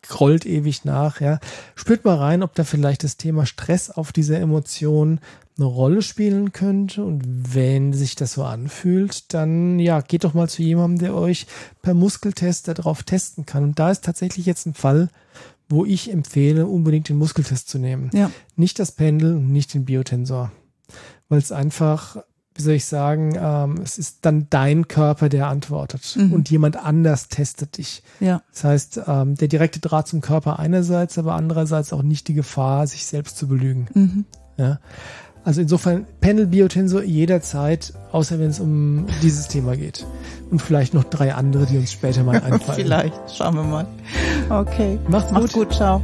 grollt 0.06 0.44
ewig 0.44 0.84
nach. 0.84 1.22
Ja, 1.22 1.38
spürt 1.74 2.04
mal 2.04 2.16
rein, 2.18 2.42
ob 2.42 2.54
da 2.54 2.64
vielleicht 2.64 3.04
das 3.04 3.16
Thema 3.16 3.46
Stress 3.46 3.88
auf 3.88 4.12
dieser 4.12 4.38
Emotion 4.38 5.18
eine 5.56 5.66
Rolle 5.66 6.02
spielen 6.02 6.52
könnte. 6.52 7.04
Und 7.04 7.54
wenn 7.54 7.92
sich 7.92 8.16
das 8.16 8.32
so 8.34 8.44
anfühlt, 8.44 9.32
dann 9.32 9.78
ja, 9.78 10.00
geht 10.00 10.24
doch 10.24 10.34
mal 10.34 10.48
zu 10.48 10.62
jemandem, 10.62 10.98
der 10.98 11.14
euch 11.14 11.46
per 11.82 11.94
Muskeltest 11.94 12.68
darauf 12.68 13.02
testen 13.02 13.46
kann. 13.46 13.64
Und 13.64 13.78
da 13.78 13.90
ist 13.90 14.04
tatsächlich 14.04 14.46
jetzt 14.46 14.66
ein 14.66 14.74
Fall, 14.74 15.08
wo 15.68 15.84
ich 15.84 16.12
empfehle, 16.12 16.66
unbedingt 16.66 17.08
den 17.08 17.16
Muskeltest 17.16 17.68
zu 17.68 17.78
nehmen. 17.78 18.10
Ja. 18.12 18.30
Nicht 18.56 18.78
das 18.78 18.92
Pendel 18.92 19.36
und 19.36 19.50
nicht 19.50 19.74
den 19.74 19.84
Biotensor. 19.84 20.52
Weil 21.28 21.38
es 21.38 21.52
einfach, 21.52 22.18
wie 22.54 22.62
soll 22.62 22.74
ich 22.74 22.84
sagen, 22.84 23.34
ähm, 23.38 23.80
es 23.82 23.96
ist 23.96 24.18
dann 24.22 24.48
dein 24.50 24.88
Körper, 24.88 25.28
der 25.28 25.46
antwortet. 25.46 26.16
Mhm. 26.16 26.32
Und 26.32 26.50
jemand 26.50 26.76
anders 26.76 27.28
testet 27.28 27.78
dich. 27.78 28.02
Ja. 28.20 28.42
Das 28.52 28.64
heißt, 28.64 29.00
ähm, 29.06 29.36
der 29.36 29.48
direkte 29.48 29.80
Draht 29.80 30.08
zum 30.08 30.20
Körper 30.20 30.58
einerseits, 30.58 31.16
aber 31.16 31.34
andererseits 31.34 31.92
auch 31.92 32.02
nicht 32.02 32.28
die 32.28 32.34
Gefahr, 32.34 32.86
sich 32.86 33.06
selbst 33.06 33.38
zu 33.38 33.48
belügen. 33.48 33.88
Mhm. 33.94 34.24
Ja. 34.56 34.80
Also 35.44 35.60
insofern 35.60 36.06
Panel 36.20 36.46
Biotensor 36.46 37.02
jederzeit, 37.02 37.92
außer 38.12 38.38
wenn 38.38 38.48
es 38.50 38.60
um 38.60 39.06
dieses 39.22 39.48
Thema 39.48 39.76
geht. 39.76 40.06
Und 40.50 40.62
vielleicht 40.62 40.94
noch 40.94 41.04
drei 41.04 41.34
andere, 41.34 41.66
die 41.66 41.76
uns 41.76 41.92
später 41.92 42.22
mal 42.24 42.40
einfallen. 42.42 42.76
Vielleicht. 42.80 43.14
Schauen 43.36 43.54
wir 43.54 43.62
mal. 43.64 43.86
Okay. 44.48 44.98
Macht's 45.08 45.30
Macht's 45.32 45.52
gut. 45.52 45.68
gut. 45.68 45.76
Ciao. 45.76 46.00